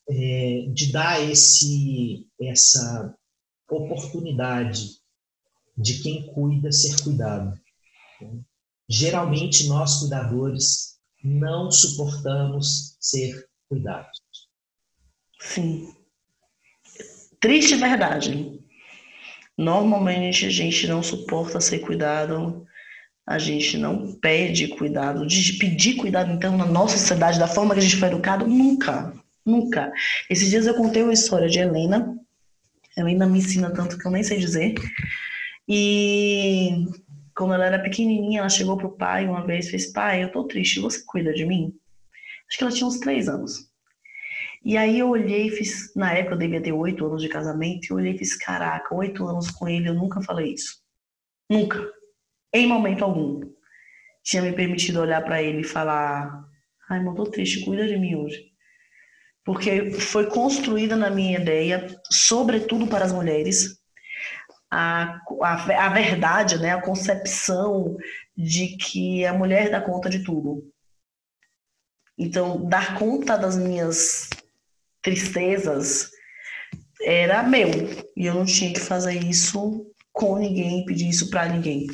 [0.08, 3.14] é, de dar esse, essa
[3.70, 4.96] oportunidade
[5.76, 7.60] de quem cuida ser cuidado.
[8.88, 14.22] Geralmente, nós cuidadores não suportamos ser cuidados.
[15.38, 15.94] Sim.
[17.38, 18.58] Triste verdade.
[19.58, 22.64] Normalmente a gente não suporta ser cuidado,
[23.26, 27.80] a gente não pede cuidado, de pedir cuidado, então, na nossa sociedade, da forma que
[27.80, 29.12] a gente foi educado, nunca,
[29.44, 29.92] nunca.
[30.30, 32.16] Esses dias eu contei uma história de Helena,
[32.96, 34.74] Helena me ensina tanto que eu nem sei dizer,
[35.68, 36.86] e
[37.36, 40.44] quando ela era pequenininha, ela chegou pro pai uma vez e fez: Pai, eu tô
[40.44, 41.74] triste, você cuida de mim?
[42.48, 43.68] Acho que ela tinha uns três anos.
[44.68, 45.94] E aí eu olhei fiz.
[45.96, 48.94] Na época eu devia ter oito anos de casamento, e eu olhei e fiz: Caraca,
[48.94, 50.82] oito anos com ele, eu nunca falei isso.
[51.50, 51.90] Nunca.
[52.52, 53.40] Em momento algum.
[54.22, 56.44] Tinha me permitido olhar para ele e falar:
[56.90, 58.44] Ai, irmão, tô triste, cuida de mim hoje.
[59.42, 63.80] Porque foi construída na minha ideia, sobretudo para as mulheres,
[64.70, 67.96] a, a, a verdade, né, a concepção
[68.36, 70.70] de que a mulher dá conta de tudo.
[72.18, 74.28] Então, dar conta das minhas
[75.08, 76.10] tristezas
[77.02, 77.70] era meu.
[78.16, 81.86] E eu não tinha que fazer isso com ninguém, pedir isso para ninguém.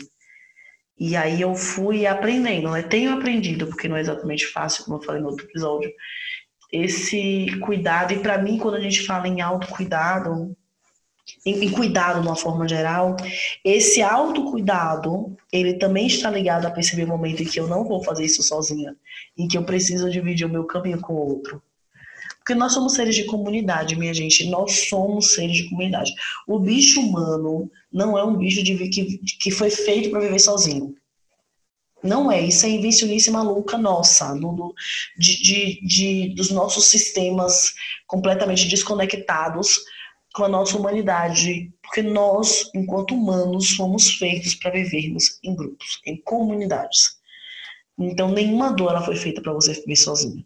[0.99, 2.83] E aí eu fui aprendendo, né?
[2.83, 5.91] Tenho aprendido, porque não é exatamente fácil, como eu falei no outro episódio,
[6.73, 8.13] esse cuidado.
[8.13, 10.57] E para mim, quando a gente fala em autocuidado,
[11.45, 13.17] em, em cuidado de uma forma geral,
[13.65, 18.03] esse autocuidado, ele também está ligado a perceber o momento em que eu não vou
[18.03, 18.97] fazer isso sozinha,
[19.37, 21.63] em que eu preciso dividir o meu caminho com o outro.
[22.45, 24.51] Porque nós somos seres de comunidade, minha gente.
[24.51, 26.13] Nós somos seres de comunidade.
[26.47, 30.95] O bicho humano não é um bicho de, que, que foi feito para viver sozinho.
[32.03, 32.43] Não é.
[32.43, 34.75] Isso é invencionice maluca nossa, do, do
[35.17, 37.73] de, de, de, dos nossos sistemas
[38.07, 39.79] completamente desconectados
[40.35, 46.21] com a nossa humanidade, porque nós, enquanto humanos, somos feitos para vivermos em grupos, em
[46.21, 47.17] comunidades.
[47.99, 50.45] Então, nenhuma dor ela foi feita para você viver sozinho.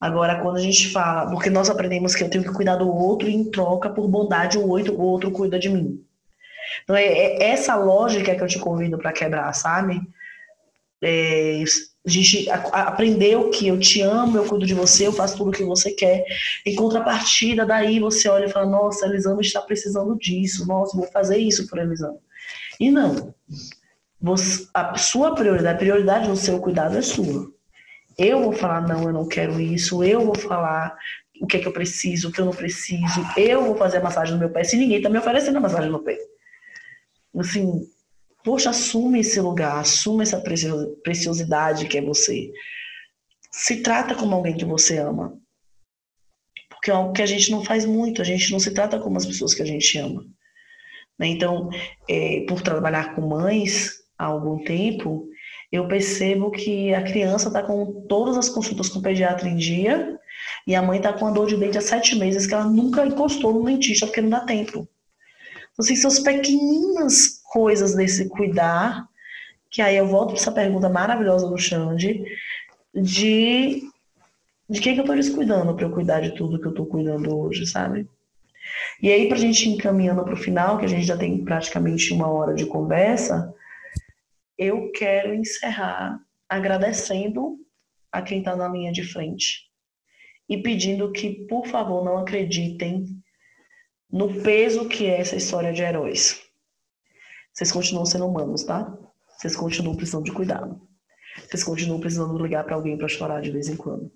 [0.00, 3.28] Agora, quando a gente fala, porque nós aprendemos que eu tenho que cuidar do outro
[3.28, 6.04] e em troca, por bondade, o outro, o outro cuida de mim.
[6.84, 10.00] Então, é, é essa lógica que eu te convido para quebrar, sabe?
[11.02, 11.62] É,
[12.06, 15.52] a gente aprendeu que eu te amo, eu cuido de você, eu faço tudo o
[15.52, 16.24] que você quer.
[16.64, 21.06] Em contrapartida, daí você olha e fala: Nossa, a Elisama está precisando disso, nossa, vou
[21.06, 22.18] fazer isso por Elisama.
[22.80, 23.34] E não.
[24.20, 27.52] Você, a sua prioridade, a prioridade do seu cuidado é sua.
[28.18, 30.02] Eu vou falar: Não, eu não quero isso.
[30.02, 30.96] Eu vou falar
[31.40, 33.20] o que é que eu preciso, o que eu não preciso.
[33.36, 35.90] Eu vou fazer a massagem no meu pé, se ninguém está me oferecendo a massagem
[35.90, 36.18] no pé.
[37.38, 37.88] Assim,
[38.48, 40.42] Poxa, assume esse lugar, assume essa
[41.02, 42.50] preciosidade que é você.
[43.52, 45.38] Se trata como alguém que você ama.
[46.70, 49.18] Porque é algo que a gente não faz muito, a gente não se trata como
[49.18, 50.24] as pessoas que a gente ama.
[51.18, 51.26] Né?
[51.26, 51.68] Então,
[52.08, 55.28] é, por trabalhar com mães há algum tempo,
[55.70, 60.18] eu percebo que a criança está com todas as consultas com o pediatra em dia
[60.66, 63.06] e a mãe está com a dor de dente há sete meses que ela nunca
[63.06, 64.88] encostou no dentista porque não dá tempo.
[65.72, 69.06] Então, assim, são as pequeninas coisas desse cuidar,
[69.70, 72.24] que aí eu volto para essa pergunta maravilhosa do Xande,
[72.94, 73.82] de
[74.68, 77.34] de quem que eu estou descuidando para eu cuidar de tudo que eu estou cuidando
[77.34, 78.06] hoje, sabe?
[79.02, 81.42] E aí, para a gente ir encaminhando para o final, que a gente já tem
[81.42, 83.54] praticamente uma hora de conversa,
[84.58, 87.56] eu quero encerrar agradecendo
[88.10, 89.68] a quem está na linha de frente
[90.48, 93.06] e pedindo que, por favor, não acreditem
[94.10, 96.42] no peso que é essa história de heróis.
[97.52, 98.96] Vocês continuam sendo humanos, tá?
[99.38, 100.80] Vocês continuam precisando de cuidado.
[101.36, 104.10] Vocês continuam precisando ligar para alguém para chorar de vez em quando.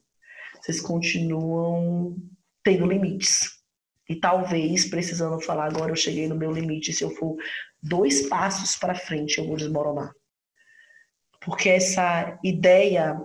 [0.60, 2.16] Vocês continuam
[2.64, 3.62] tendo limites.
[4.08, 7.36] E talvez precisando falar agora eu cheguei no meu limite, se eu for
[7.82, 10.12] dois passos para frente eu vou desmoronar.
[11.44, 13.20] Porque essa ideia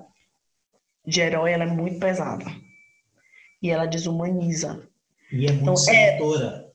[1.05, 2.45] de herói ela é muito pesada.
[3.61, 4.87] E ela desumaniza.
[5.31, 6.73] E é muito então, sedutora.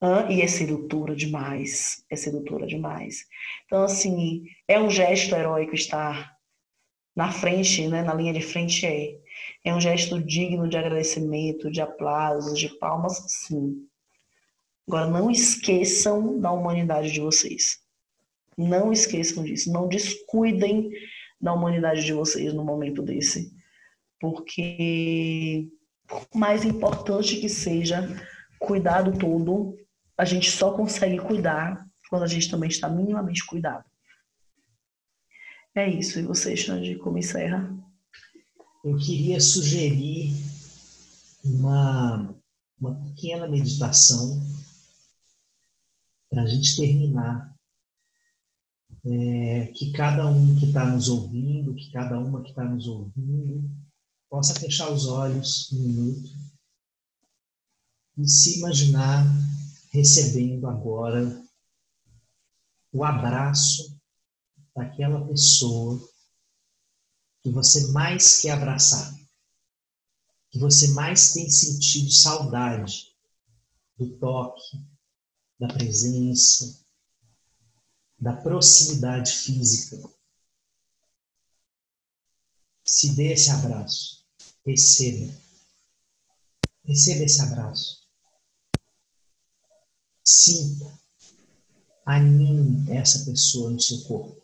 [0.00, 0.32] É...
[0.32, 2.04] E é sedutora demais.
[2.10, 3.26] É sedutora demais.
[3.66, 6.36] Então, assim, é um gesto heróico estar
[7.14, 9.18] na frente, né, na linha de frente, é.
[9.64, 13.86] É um gesto digno de agradecimento, de aplausos, de palmas, sim.
[14.86, 17.80] Agora, não esqueçam da humanidade de vocês.
[18.56, 19.72] Não esqueçam disso.
[19.72, 20.90] Não descuidem
[21.40, 23.52] da humanidade de vocês no momento desse.
[24.20, 25.68] Porque,
[26.06, 28.08] por mais importante que seja,
[28.58, 29.76] cuidado todo,
[30.16, 33.84] a gente só consegue cuidar quando a gente também está minimamente cuidado.
[35.74, 36.18] É isso.
[36.18, 37.74] E você, Xande, como encerra?
[38.84, 40.32] Eu queria sugerir
[41.44, 42.34] uma,
[42.80, 44.40] uma pequena meditação
[46.30, 47.51] para a gente terminar.
[49.04, 53.68] É, que cada um que está nos ouvindo, que cada uma que está nos ouvindo,
[54.30, 56.30] possa fechar os olhos um minuto
[58.16, 59.24] e se imaginar
[59.92, 61.44] recebendo agora
[62.92, 63.98] o abraço
[64.74, 66.00] daquela pessoa
[67.42, 69.14] que você mais quer abraçar,
[70.50, 73.14] que você mais tem sentido saudade
[73.98, 74.78] do toque,
[75.58, 76.81] da presença,
[78.22, 80.08] da proximidade física.
[82.84, 84.24] Se dê esse abraço,
[84.64, 85.34] receba.
[86.84, 88.08] Receba esse abraço.
[90.22, 90.96] Sinta,
[92.06, 94.40] anime essa pessoa no seu corpo.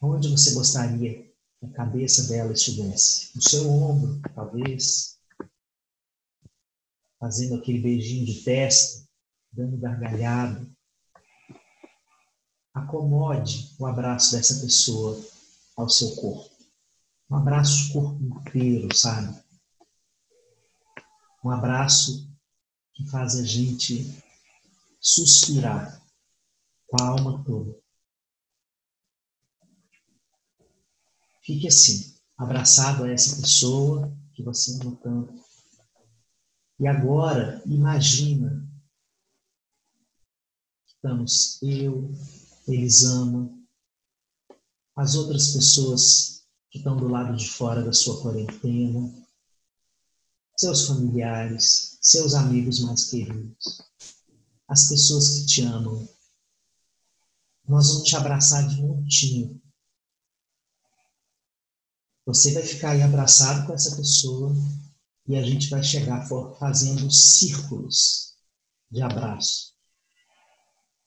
[0.00, 1.24] Onde você gostaria
[1.58, 3.32] que a cabeça dela estivesse?
[3.34, 5.18] No seu ombro, talvez
[7.18, 9.04] fazendo aquele beijinho de testa,
[9.52, 10.64] dando gargalhada.
[12.72, 15.20] Acomode o abraço dessa pessoa
[15.76, 16.50] ao seu corpo.
[17.30, 19.42] Um abraço corpo inteiro, sabe?
[21.44, 22.28] Um abraço
[22.94, 24.22] que faz a gente
[25.00, 26.04] suspirar
[26.88, 27.78] com a alma toda.
[31.42, 35.50] Fique assim, abraçado a essa pessoa que você ama tanto
[36.80, 38.66] e agora, imagina,
[40.86, 42.10] estamos eu,
[42.72, 43.50] Elisama,
[44.96, 49.12] as outras pessoas que estão do lado de fora da sua quarentena,
[50.56, 53.80] seus familiares, seus amigos mais queridos,
[54.68, 56.08] as pessoas que te amam.
[57.66, 59.60] Nós vamos te abraçar de montinho.
[62.26, 64.54] Você vai ficar aí abraçado com essa pessoa
[65.26, 68.34] e a gente vai chegar fazendo círculos
[68.90, 69.69] de abraço.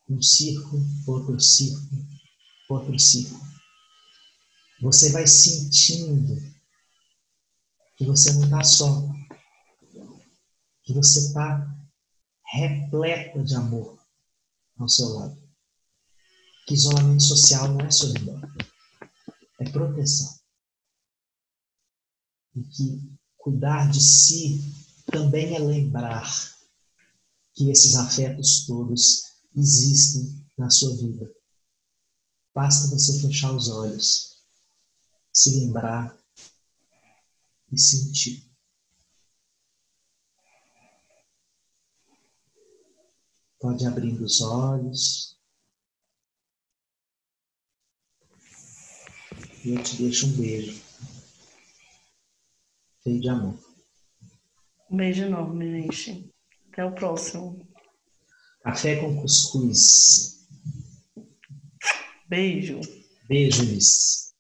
[0.10, 2.06] Um círculo, outro círculo,
[2.70, 3.41] outro círculo.
[4.82, 6.36] Você vai sentindo
[7.95, 9.10] que você não está só,
[10.84, 11.74] que você está
[12.45, 13.97] repleta de amor
[14.78, 15.41] ao seu lado.
[16.68, 18.41] Que isolamento social não é solidão,
[19.60, 20.39] é proteção.
[22.56, 24.62] E que Cuidar de si
[25.12, 26.26] também é lembrar
[27.54, 31.34] que esses afetos todos existem na sua vida.
[32.54, 34.43] Basta você fechar os olhos,
[35.32, 36.16] se lembrar
[37.72, 38.47] e sentir.
[43.60, 45.38] Pode abrir os olhos.
[49.66, 50.84] E eu te deixo um beijo
[53.04, 53.60] cheio de amor.
[54.89, 56.34] Um beijo enorme, gente.
[56.72, 57.68] Até o próximo.
[58.64, 60.47] Café com cuscuz.
[62.30, 62.80] Beijo.
[63.28, 64.33] Beijo, Liz.